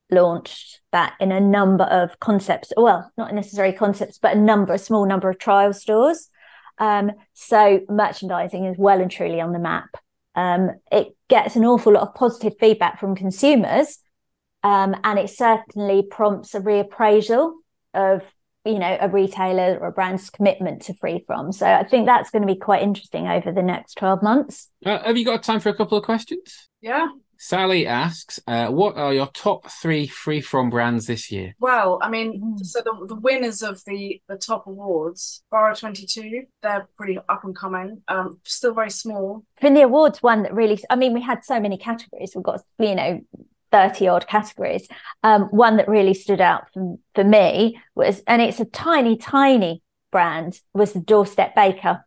launched 0.09 0.81
that 0.91 1.13
in 1.19 1.31
a 1.31 1.39
number 1.39 1.85
of 1.85 2.19
concepts. 2.19 2.73
Well, 2.75 3.11
not 3.17 3.33
necessarily 3.33 3.73
concepts, 3.73 4.17
but 4.17 4.35
a 4.35 4.39
number, 4.39 4.73
a 4.73 4.77
small 4.77 5.05
number 5.05 5.29
of 5.29 5.39
trial 5.39 5.73
stores. 5.73 6.29
Um, 6.77 7.11
so 7.33 7.81
merchandising 7.89 8.65
is 8.65 8.77
well 8.77 9.01
and 9.01 9.09
truly 9.09 9.39
on 9.39 9.53
the 9.53 9.59
map. 9.59 9.89
Um, 10.35 10.71
it 10.91 11.15
gets 11.29 11.55
an 11.55 11.65
awful 11.65 11.93
lot 11.93 12.07
of 12.07 12.15
positive 12.15 12.53
feedback 12.59 12.99
from 12.99 13.15
consumers, 13.15 13.99
um, 14.63 14.95
and 15.03 15.19
it 15.19 15.29
certainly 15.29 16.03
prompts 16.03 16.55
a 16.55 16.59
reappraisal 16.59 17.53
of 17.93 18.23
you 18.65 18.79
know 18.79 18.97
a 18.99 19.09
retailer 19.09 19.77
or 19.79 19.87
a 19.87 19.91
brand's 19.91 20.29
commitment 20.29 20.83
to 20.83 20.93
free 20.95 21.23
from. 21.25 21.51
So 21.51 21.65
I 21.65 21.83
think 21.83 22.05
that's 22.05 22.29
going 22.29 22.41
to 22.41 22.53
be 22.53 22.59
quite 22.59 22.83
interesting 22.83 23.27
over 23.27 23.51
the 23.51 23.63
next 23.63 23.95
twelve 23.95 24.21
months. 24.21 24.69
Uh, 24.85 24.99
have 25.03 25.17
you 25.17 25.25
got 25.25 25.43
time 25.43 25.59
for 25.59 25.69
a 25.69 25.75
couple 25.75 25.97
of 25.97 26.03
questions? 26.03 26.69
Yeah. 26.81 27.07
Sally 27.43 27.87
asks, 27.87 28.39
uh, 28.45 28.67
"What 28.67 28.97
are 28.97 29.11
your 29.11 29.25
top 29.25 29.67
three 29.67 30.05
free 30.05 30.41
from 30.41 30.69
brands 30.69 31.07
this 31.07 31.31
year?" 31.31 31.55
Well, 31.59 31.97
I 31.99 32.07
mean, 32.07 32.59
so 32.59 32.81
the, 32.81 33.07
the 33.07 33.15
winners 33.15 33.63
of 33.63 33.83
the 33.85 34.21
the 34.29 34.37
top 34.37 34.67
awards, 34.67 35.43
Borough 35.49 35.73
Twenty 35.73 36.05
Two, 36.05 36.43
they're 36.61 36.87
pretty 36.95 37.17
up 37.17 37.43
and 37.43 37.55
coming. 37.55 38.03
Um, 38.07 38.39
still 38.45 38.75
very 38.75 38.91
small. 38.91 39.43
For 39.59 39.71
the 39.71 39.81
awards, 39.81 40.21
one 40.21 40.43
that 40.43 40.53
really, 40.53 40.83
I 40.91 40.95
mean, 40.95 41.15
we 41.15 41.21
had 41.21 41.43
so 41.43 41.59
many 41.59 41.79
categories. 41.79 42.33
We've 42.35 42.43
got 42.43 42.61
you 42.77 42.93
know 42.93 43.21
30 43.71 44.07
odd 44.07 44.27
categories. 44.27 44.87
Um, 45.23 45.43
one 45.45 45.77
that 45.77 45.87
really 45.87 46.13
stood 46.13 46.41
out 46.41 46.67
for, 46.73 46.97
for 47.15 47.23
me 47.23 47.79
was, 47.95 48.21
and 48.27 48.41
it's 48.41 48.59
a 48.59 48.65
tiny, 48.65 49.17
tiny 49.17 49.81
brand, 50.11 50.59
was 50.73 50.93
the 50.93 50.99
Doorstep 50.99 51.55
Baker, 51.55 52.05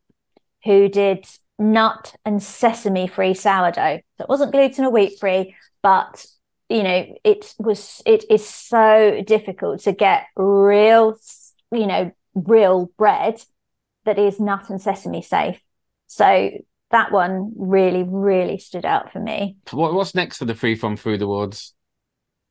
who 0.64 0.88
did 0.88 1.26
nut 1.58 2.14
and 2.24 2.42
sesame 2.42 3.06
free 3.06 3.34
sourdough. 3.34 4.00
So 4.18 4.24
it 4.24 4.28
wasn't 4.28 4.52
gluten 4.52 4.84
or 4.84 4.90
wheat 4.90 5.18
free, 5.18 5.54
but 5.82 6.26
you 6.68 6.82
know, 6.82 7.14
it 7.24 7.54
was, 7.58 8.02
it 8.06 8.24
is 8.30 8.46
so 8.46 9.22
difficult 9.26 9.80
to 9.82 9.92
get 9.92 10.26
real, 10.36 11.16
you 11.70 11.86
know, 11.86 12.10
real 12.34 12.90
bread 12.96 13.40
that 14.04 14.18
is 14.18 14.40
nut 14.40 14.70
and 14.70 14.80
sesame 14.80 15.22
safe. 15.22 15.60
So 16.06 16.50
that 16.94 17.10
one 17.10 17.52
really, 17.56 18.04
really 18.04 18.56
stood 18.56 18.84
out 18.86 19.12
for 19.12 19.18
me. 19.18 19.56
What, 19.72 19.94
what's 19.94 20.14
next 20.14 20.38
for 20.38 20.44
the 20.44 20.54
Free 20.54 20.76
From 20.76 20.96
Food 20.96 21.22
Awards? 21.22 21.74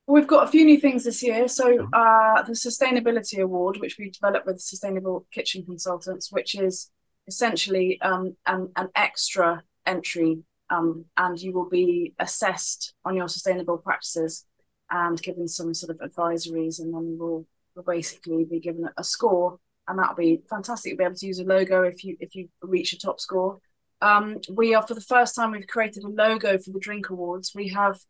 We've 0.06 0.28
got 0.28 0.44
a 0.46 0.52
few 0.52 0.66
new 0.66 0.78
things 0.82 1.06
this 1.06 1.24
year. 1.24 1.48
So, 1.48 1.88
uh, 1.94 2.44
the 2.44 2.52
Sustainability 2.52 3.40
Award, 3.40 3.78
which 3.78 3.96
we 3.98 4.10
developed 4.10 4.46
with 4.46 4.60
Sustainable 4.60 5.26
Kitchen 5.32 5.64
Consultants, 5.64 6.30
which 6.30 6.56
is 6.56 6.92
essentially 7.26 8.02
um, 8.02 8.36
an, 8.46 8.70
an 8.76 8.90
extra 8.98 9.64
entry, 9.86 10.40
um, 10.70 11.06
and 11.16 11.40
you 11.40 11.54
will 11.54 11.70
be 11.70 12.14
assessed 12.20 12.94
on 13.06 13.16
your 13.16 13.30
sustainable 13.30 13.78
practices 13.78 14.46
and 14.92 15.22
given 15.22 15.48
some 15.48 15.74
sort 15.74 15.90
of 15.90 16.12
advisories, 16.12 16.82
and 16.82 16.94
then 16.94 17.08
you 17.08 17.18
will, 17.18 17.48
we'll 17.76 17.86
basically 17.86 18.44
be 18.44 18.60
given 18.60 18.90
a 18.98 19.04
score, 19.06 19.58
and 19.88 19.98
that'll 19.98 20.16
be 20.16 20.42
fantastic. 20.50 20.90
You'll 20.90 20.98
be 20.98 21.06
able 21.06 21.16
to 21.16 21.28
use 21.28 21.40
a 21.40 21.46
logo 21.46 21.84
if 21.84 22.04
you 22.04 22.18
if 22.20 22.36
you 22.36 22.50
reach 22.62 22.92
a 22.92 23.00
top 23.00 23.22
score. 23.22 23.60
Um, 24.04 24.40
we 24.52 24.76
are 24.76 24.86
for 24.86 24.96
the 24.96 25.02
first 25.02 25.34
time 25.34 25.52
we've 25.52 25.66
created 25.66 26.04
a 26.04 26.10
logo 26.10 26.58
for 26.58 26.72
the 26.72 26.80
drink 26.80 27.10
awards. 27.10 27.54
We 27.56 27.70
have 27.70 28.02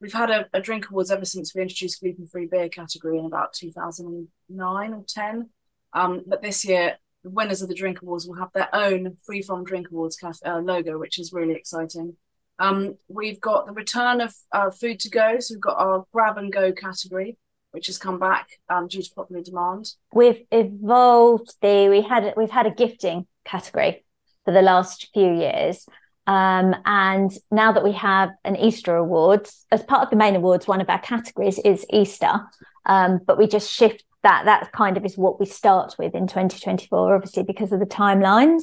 we've 0.00 0.12
had 0.12 0.30
a, 0.30 0.46
a 0.52 0.60
drink 0.60 0.88
awards 0.88 1.10
ever 1.10 1.24
since 1.24 1.52
we 1.52 1.60
introduced 1.60 2.00
gluten 2.00 2.28
free 2.28 2.46
beer 2.46 2.68
category 2.68 3.18
in 3.18 3.26
about 3.26 3.52
2009 3.54 4.94
or 4.94 5.04
10. 5.08 5.50
Um, 5.92 6.22
but 6.24 6.40
this 6.40 6.64
year, 6.64 6.98
the 7.24 7.30
winners 7.30 7.62
of 7.62 7.68
the 7.68 7.74
drink 7.74 8.00
awards 8.00 8.28
will 8.28 8.36
have 8.36 8.52
their 8.54 8.72
own 8.72 9.16
free 9.26 9.42
from 9.42 9.64
drink 9.64 9.88
awards 9.90 10.16
uh, 10.22 10.58
logo, 10.58 10.96
which 10.98 11.18
is 11.18 11.32
really 11.32 11.54
exciting. 11.54 12.16
Um, 12.60 12.94
we've 13.08 13.40
got 13.40 13.66
the 13.66 13.72
return 13.72 14.20
of 14.20 14.32
uh, 14.52 14.70
food 14.70 15.00
to 15.00 15.10
go. 15.10 15.40
So 15.40 15.54
we've 15.54 15.60
got 15.60 15.78
our 15.78 16.06
grab 16.12 16.38
and 16.38 16.52
go 16.52 16.70
category, 16.70 17.36
which 17.72 17.88
has 17.88 17.98
come 17.98 18.20
back 18.20 18.50
um, 18.68 18.86
due 18.86 19.02
to 19.02 19.10
popular 19.16 19.42
demand. 19.42 19.94
We've 20.14 20.44
evolved 20.52 21.56
the 21.60 21.88
we 21.88 22.02
had 22.02 22.34
we've 22.36 22.50
had 22.50 22.66
a 22.66 22.70
gifting 22.70 23.26
category 23.44 24.04
for 24.44 24.52
the 24.52 24.62
last 24.62 25.08
few 25.12 25.32
years. 25.32 25.86
Um, 26.26 26.76
and 26.84 27.32
now 27.50 27.72
that 27.72 27.84
we 27.84 27.92
have 27.92 28.30
an 28.44 28.56
Easter 28.56 28.94
Awards, 28.96 29.66
as 29.72 29.82
part 29.82 30.02
of 30.02 30.10
the 30.10 30.16
main 30.16 30.36
awards, 30.36 30.66
one 30.66 30.80
of 30.80 30.88
our 30.90 31.00
categories 31.00 31.58
is 31.58 31.86
Easter. 31.92 32.40
Um, 32.86 33.20
but 33.26 33.38
we 33.38 33.46
just 33.46 33.70
shift 33.72 34.04
that. 34.22 34.44
That 34.44 34.72
kind 34.72 34.96
of 34.96 35.04
is 35.04 35.16
what 35.16 35.40
we 35.40 35.46
start 35.46 35.96
with 35.98 36.14
in 36.14 36.26
2024, 36.26 37.14
obviously, 37.14 37.42
because 37.42 37.72
of 37.72 37.80
the 37.80 37.86
timelines. 37.86 38.62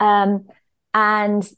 Um, 0.00 0.48
and 0.94 1.48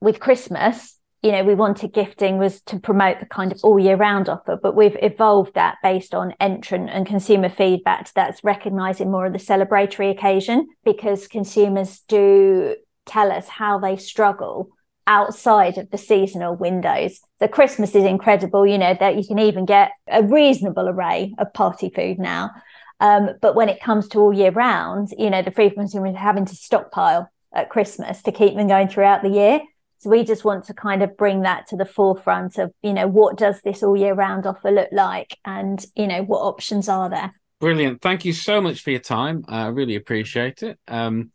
with 0.00 0.20
Christmas, 0.20 0.97
you 1.28 1.32
know, 1.32 1.44
we 1.44 1.54
wanted 1.54 1.92
gifting 1.92 2.38
was 2.38 2.62
to 2.62 2.80
promote 2.80 3.20
the 3.20 3.26
kind 3.26 3.52
of 3.52 3.60
all 3.62 3.78
year 3.78 3.96
round 3.96 4.30
offer, 4.30 4.58
but 4.62 4.74
we've 4.74 4.96
evolved 5.02 5.52
that 5.56 5.76
based 5.82 6.14
on 6.14 6.32
entrant 6.40 6.88
and 6.88 7.04
consumer 7.04 7.50
feedback 7.50 8.10
that's 8.14 8.42
recognizing 8.42 9.10
more 9.10 9.26
of 9.26 9.34
the 9.34 9.38
celebratory 9.38 10.10
occasion 10.10 10.66
because 10.86 11.28
consumers 11.28 12.00
do 12.08 12.74
tell 13.04 13.30
us 13.30 13.46
how 13.46 13.78
they 13.78 13.94
struggle 13.98 14.70
outside 15.06 15.76
of 15.76 15.90
the 15.90 15.98
seasonal 15.98 16.56
windows. 16.56 17.20
The 17.40 17.48
Christmas 17.48 17.94
is 17.94 18.04
incredible, 18.04 18.66
you 18.66 18.78
know, 18.78 18.96
that 18.98 19.16
you 19.16 19.26
can 19.28 19.38
even 19.38 19.66
get 19.66 19.90
a 20.10 20.22
reasonable 20.22 20.88
array 20.88 21.34
of 21.36 21.52
party 21.52 21.90
food 21.94 22.18
now. 22.18 22.52
Um, 23.00 23.32
but 23.42 23.54
when 23.54 23.68
it 23.68 23.82
comes 23.82 24.08
to 24.08 24.18
all 24.18 24.32
year 24.32 24.50
round, 24.50 25.10
you 25.18 25.28
know, 25.28 25.42
the 25.42 25.50
free 25.50 25.68
consumers 25.68 26.16
having 26.16 26.46
to 26.46 26.56
stockpile 26.56 27.30
at 27.52 27.68
Christmas 27.68 28.22
to 28.22 28.32
keep 28.32 28.56
them 28.56 28.68
going 28.68 28.88
throughout 28.88 29.22
the 29.22 29.28
year. 29.28 29.60
So 29.98 30.10
we 30.10 30.24
just 30.24 30.44
want 30.44 30.64
to 30.66 30.74
kind 30.74 31.02
of 31.02 31.16
bring 31.16 31.42
that 31.42 31.66
to 31.68 31.76
the 31.76 31.84
forefront 31.84 32.58
of, 32.58 32.72
you 32.82 32.92
know, 32.92 33.08
what 33.08 33.36
does 33.36 33.60
this 33.62 33.82
all 33.82 33.96
year 33.96 34.14
round 34.14 34.46
offer 34.46 34.70
look 34.70 34.90
like 34.92 35.36
and, 35.44 35.84
you 35.96 36.06
know, 36.06 36.22
what 36.22 36.38
options 36.38 36.88
are 36.88 37.10
there? 37.10 37.34
Brilliant. 37.60 38.00
Thank 38.00 38.24
you 38.24 38.32
so 38.32 38.60
much 38.60 38.82
for 38.82 38.92
your 38.92 39.00
time. 39.00 39.44
I 39.48 39.66
really 39.66 39.96
appreciate 39.96 40.62
it. 40.62 40.78
Um, 40.86 41.32